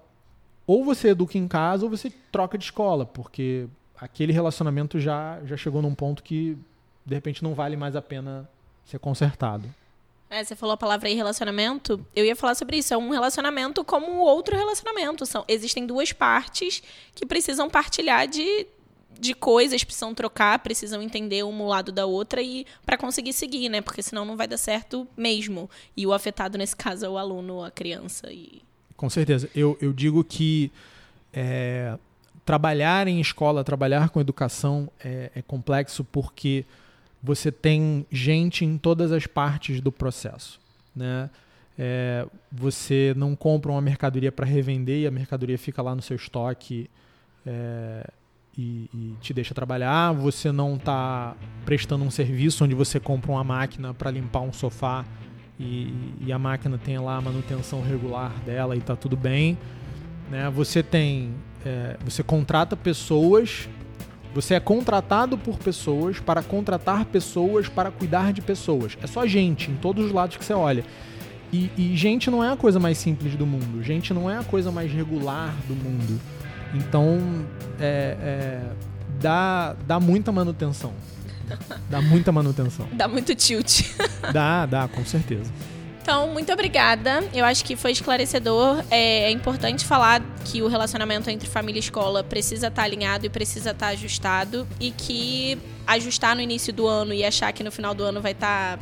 ou 0.66 0.86
você 0.86 1.10
educa 1.10 1.38
em 1.38 1.48
casa 1.48 1.84
ou 1.84 1.90
você 1.90 2.12
troca 2.32 2.58
de 2.58 2.64
escola, 2.64 3.06
porque 3.06 3.68
aquele 4.00 4.32
relacionamento 4.32 5.00
já, 5.00 5.40
já 5.44 5.58
chegou 5.58 5.82
num 5.82 5.96
ponto 5.96 6.24
que 6.24 6.58
de 7.06 7.16
repente 7.16 7.44
não 7.44 7.54
vale 7.54 7.76
mais 7.76 7.96
a 7.96 8.02
pena 8.02 8.50
ser 8.86 9.00
consertado. 9.00 9.68
É, 10.30 10.44
você 10.44 10.56
falou 10.56 10.74
a 10.74 10.78
palavra 10.78 11.10
aí 11.10 11.16
relacionamento. 11.16 12.06
Eu 12.16 12.24
ia 12.24 12.36
falar 12.36 12.54
sobre 12.54 12.78
isso. 12.78 12.94
É 12.94 12.98
um 12.98 13.10
relacionamento 13.10 13.84
como 13.84 14.20
outro 14.20 14.56
relacionamento. 14.56 15.26
São, 15.26 15.44
existem 15.48 15.88
duas 15.88 16.14
partes 16.14 16.84
que 17.16 17.26
precisam 17.26 17.68
partilhar 17.68 18.28
de, 18.28 18.68
de 19.20 19.34
coisas, 19.34 19.84
precisam 19.84 20.14
trocar, 20.14 20.60
precisam 20.60 21.02
entender 21.02 21.44
um 21.44 21.66
lado 21.66 21.92
da 21.92 22.06
outra 22.06 22.44
e 22.44 22.68
para 22.86 22.96
conseguir 22.96 23.34
seguir, 23.34 23.70
né? 23.70 23.82
Porque 23.82 24.04
senão 24.04 24.24
não 24.24 24.38
vai 24.38 24.48
dar 24.48 24.58
certo 24.58 25.08
mesmo. 25.18 25.68
E 25.98 26.06
o 26.06 26.14
afetado 26.14 26.60
nesse 26.60 26.76
caso 26.76 27.06
é 27.06 27.10
o 27.10 27.18
aluno, 27.18 27.64
a 27.64 27.72
criança. 27.72 28.32
E... 28.32 28.62
Com 28.96 29.10
certeza. 29.10 29.50
Eu, 29.56 29.76
eu 29.82 29.92
digo 29.92 30.24
que 30.24 30.72
é, 31.34 31.98
trabalhar 32.46 33.08
em 33.08 33.20
escola, 33.20 33.64
trabalhar 33.64 34.10
com 34.10 34.22
educação 34.22 34.92
é, 35.04 35.32
é 35.34 35.42
complexo 35.42 36.04
porque 36.04 36.66
você 37.22 37.52
tem 37.52 38.06
gente 38.12 38.64
em 38.64 38.78
todas 38.78 39.12
as 39.12 39.28
partes 39.28 39.82
do 39.82 39.92
processo. 39.92 40.60
Né? 40.96 41.30
É, 41.78 42.26
você 42.52 43.14
não 43.16 43.36
compra 43.36 43.72
uma 43.72 43.82
mercadoria 43.82 44.32
para 44.32 44.46
revender 44.46 45.00
e 45.00 45.08
a 45.08 45.12
mercadoria 45.12 45.58
fica 45.58 45.82
lá 45.82 45.96
no 45.96 46.02
seu 46.02 46.16
estoque 46.16 46.90
é, 47.46 48.06
e, 48.58 48.90
e, 48.94 49.16
te 49.22 49.34
deixa 49.34 49.54
trabalhar. 49.54 50.14
Você 50.14 50.52
não 50.52 50.76
está 50.76 51.36
prestando 51.66 52.04
um 52.04 52.12
serviço 52.12 52.64
onde 52.64 52.76
você 52.76 53.00
compra 53.00 53.32
uma 53.32 53.44
máquina 53.44 53.94
para 53.94 54.12
limpar 54.12 54.42
um 54.42 54.54
sofá 54.54 55.06
e, 55.60 55.94
e, 56.22 56.32
a 56.32 56.40
máquina 56.40 56.78
tem 56.78 56.98
lá 56.98 57.18
a 57.18 57.22
manutenção 57.22 57.82
regular 57.82 58.34
dela 58.46 58.76
e 58.76 58.80
está 58.80 58.96
tudo 58.96 59.18
bem. 59.18 59.58
Né? 60.30 60.50
Você 60.50 60.82
tem, 60.82 61.34
é, 61.66 61.98
você 62.04 62.24
contrata 62.24 62.78
pessoas 62.78 63.68
você 64.34 64.56
é 64.56 64.60
contratado 64.60 65.38
por 65.38 65.58
pessoas 65.58 66.20
para 66.20 66.44
contratar 66.44 67.06
pessoas 67.06 67.68
para 67.68 67.92
cuidar 67.92 68.32
de 68.32 68.42
pessoas. 68.42 68.98
É 69.02 69.08
só 69.08 69.26
gente, 69.26 69.72
em 69.72 69.76
todos 69.76 70.06
os 70.06 70.12
lados 70.12 70.38
que 70.38 70.46
você 70.46 70.54
olha. 70.54 70.84
E, 71.52 71.72
e, 71.76 71.98
gente 71.98 72.30
não 72.30 72.44
é 72.44 72.52
a 72.52 72.56
coisa 72.56 72.80
mais 72.80 72.98
simples 72.98 73.36
do 73.36 73.46
mundo. 73.46 73.82
Gente 73.82 74.14
não 74.14 74.30
é 74.30 74.38
a 74.38 74.44
coisa 74.44 74.72
mais 74.72 74.92
regular 74.92 75.54
do 75.68 75.74
mundo. 75.74 76.22
Então, 76.76 77.44
é, 77.80 78.16
é, 78.22 78.62
dá, 79.20 79.76
dá 79.88 80.00
muita 80.00 80.32
manutenção. 80.32 80.94
Dá 81.90 82.00
muita 82.00 82.32
manutenção. 82.32 82.88
dá 82.94 83.08
muito 83.08 83.34
tilt. 83.34 83.82
dá, 84.32 84.68
dá, 84.68 84.88
com 84.88 85.04
certeza. 85.04 85.52
Então, 86.10 86.28
muito 86.30 86.52
obrigada. 86.52 87.24
Eu 87.32 87.46
acho 87.46 87.64
que 87.64 87.76
foi 87.76 87.92
esclarecedor. 87.92 88.84
É, 88.90 89.26
é 89.26 89.30
importante 89.30 89.86
falar 89.86 90.24
que 90.44 90.60
o 90.60 90.68
relacionamento 90.68 91.30
entre 91.30 91.48
família 91.48 91.78
e 91.78 91.82
escola 91.82 92.24
precisa 92.24 92.66
estar 92.66 92.82
alinhado 92.82 93.28
e 93.28 93.30
precisa 93.30 93.70
estar 93.70 93.90
ajustado. 93.90 94.68
E 94.80 94.90
que 94.90 95.56
ajustar 95.86 96.36
no 96.36 96.42
início 96.42 96.74
do 96.74 96.88
ano 96.88 97.14
e 97.14 97.24
achar 97.24 97.54
que 97.54 97.64
no 97.64 97.72
final 97.72 97.94
do 97.94 98.04
ano 98.04 98.20
vai 98.22 98.32
estar 98.32 98.80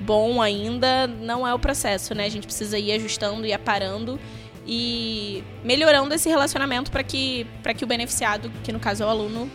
bom 0.00 0.40
ainda 0.40 1.06
não 1.06 1.46
é 1.46 1.52
o 1.52 1.58
processo, 1.58 2.14
né? 2.14 2.24
A 2.24 2.30
gente 2.30 2.46
precisa 2.46 2.78
ir 2.78 2.92
ajustando 2.92 3.46
e 3.46 3.52
aparando 3.52 4.18
e 4.66 5.44
melhorando 5.62 6.14
esse 6.14 6.30
relacionamento 6.30 6.90
para 6.90 7.02
que, 7.02 7.46
que 7.76 7.84
o 7.84 7.86
beneficiado, 7.86 8.50
que 8.62 8.72
no 8.72 8.80
caso 8.80 9.02
é 9.02 9.06
o 9.06 9.10
aluno, 9.10 9.50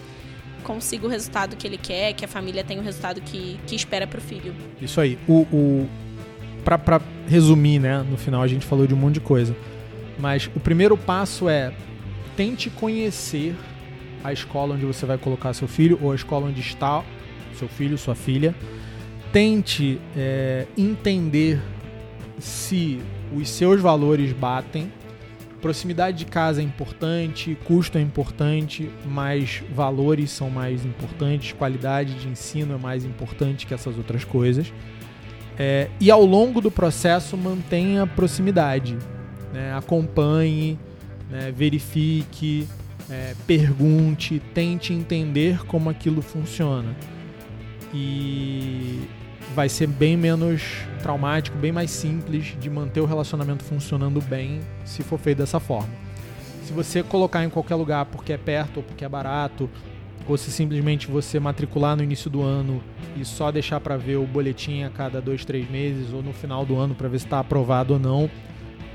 consiga 0.64 1.08
o 1.08 1.10
resultado 1.10 1.56
que 1.56 1.66
ele 1.66 1.80
quer, 1.80 2.14
que 2.14 2.24
a 2.24 2.28
família 2.28 2.64
tenha 2.64 2.80
o 2.80 2.84
resultado 2.84 3.20
que, 3.20 3.60
que 3.66 3.76
espera 3.76 4.06
para 4.06 4.20
o 4.20 4.22
filho. 4.22 4.54
Isso 4.80 5.02
aí. 5.02 5.18
O, 5.28 5.42
o, 5.52 5.90
para 6.64 7.02
resumir, 7.28 7.80
né? 7.80 8.06
No 8.10 8.18
final 8.18 8.42
a 8.42 8.48
gente 8.48 8.66
falou 8.66 8.86
de 8.86 8.94
um 8.94 8.98
monte 8.98 9.16
de 9.16 9.22
coisa. 9.22 9.56
Mas 10.20 10.50
o 10.56 10.60
primeiro 10.60 10.98
passo 10.98 11.48
é 11.48 11.74
tente 12.36 12.70
conhecer 12.70 13.56
a 14.24 14.34
escola 14.34 14.76
onde 14.76 14.86
você 14.86 15.06
vai 15.06 15.18
colocar 15.18 15.54
seu 15.54 15.68
filho 15.68 15.98
ou 16.02 16.12
a 16.12 16.16
escola 16.16 16.48
onde 16.48 16.60
está 16.60 17.04
seu 17.54 17.68
filho, 17.68 17.98
sua 17.98 18.16
filha. 18.16 18.56
Tente 19.32 20.00
é, 20.16 20.66
entender 20.78 21.62
se 22.40 23.00
os 23.36 23.50
seus 23.50 23.80
valores 23.82 24.32
batem. 24.34 24.92
Proximidade 25.62 26.20
de 26.20 26.26
casa 26.26 26.62
é 26.62 26.64
importante, 26.64 27.58
custo 27.66 27.98
é 27.98 28.02
importante, 28.02 28.90
mas 29.06 29.62
valores 29.74 30.32
são 30.32 30.50
mais 30.50 30.86
importantes, 30.86 31.52
qualidade 31.52 32.14
de 32.14 32.30
ensino 32.30 32.76
é 32.76 32.78
mais 32.78 33.04
importante 33.04 33.68
que 33.68 33.74
essas 33.74 33.98
outras 33.98 34.24
coisas. 34.24 34.72
É, 35.62 35.90
e 36.00 36.10
ao 36.10 36.24
longo 36.24 36.62
do 36.62 36.72
processo 36.72 37.36
mantenha 37.36 38.08
proximidade, 38.08 38.98
né? 39.54 39.74
acompanhe, 39.74 40.80
né? 41.30 41.52
verifique, 41.52 42.66
é, 43.10 43.36
pergunte, 43.46 44.42
tente 44.54 44.94
entender 44.94 45.66
como 45.66 45.90
aquilo 45.90 46.22
funciona. 46.22 46.96
E 47.94 49.02
vai 49.54 49.68
ser 49.68 49.88
bem 49.88 50.16
menos 50.16 50.86
traumático, 51.02 51.58
bem 51.58 51.74
mais 51.74 51.92
simples 51.92 52.56
de 52.58 52.70
manter 52.70 53.02
o 53.02 53.06
relacionamento 53.06 53.64
funcionando 53.66 54.22
bem 54.22 54.62
se 54.86 55.04
for 55.04 55.20
feito 55.20 55.40
dessa 55.40 55.60
forma. 55.60 55.90
Se 56.64 56.72
você 56.72 57.04
colocar 57.04 57.44
em 57.44 57.50
qualquer 57.50 57.76
lugar 57.76 58.06
porque 58.06 58.32
é 58.32 58.38
perto 58.38 58.78
ou 58.78 58.84
porque 58.84 59.04
é 59.04 59.10
barato, 59.10 59.70
ou 60.30 60.38
se 60.38 60.52
simplesmente 60.52 61.08
você 61.08 61.40
matricular 61.40 61.96
no 61.96 62.04
início 62.04 62.30
do 62.30 62.42
ano 62.42 62.82
e 63.18 63.26
só 63.26 63.52
deixar 63.52 63.80
para 63.80 63.98
ver 63.98 64.18
o 64.18 64.26
boletim 64.26 64.84
a 64.84 64.90
cada 64.90 65.20
dois, 65.20 65.44
três 65.44 65.70
meses 65.70 66.14
ou 66.14 66.22
no 66.22 66.32
final 66.32 66.66
do 66.66 66.78
ano 66.78 66.94
para 66.94 67.08
ver 67.08 67.20
se 67.20 67.26
está 67.26 67.40
aprovado 67.40 67.94
ou 67.94 68.00
não, 68.00 68.30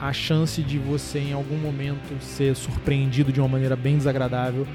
a 0.01 0.13
chance 0.13 0.63
de 0.63 0.79
você 0.79 1.19
em 1.19 1.33
algum 1.33 1.57
momento 1.57 2.23
ser 2.23 2.55
surpreendido 2.55 3.33
de 3.33 3.41
uma 3.41 3.49
maneira 3.49 3.75
bem 3.75 3.97
desagradável, 3.97 4.67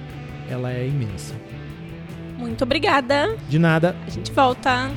ela 0.49 0.71
é 0.71 0.85
imensa. 0.85 1.33
Muito 2.37 2.63
obrigada. 2.63 3.35
De 3.49 3.59
nada. 3.59 3.95
A 4.05 4.09
gente 4.09 4.31
volta. 4.31 4.89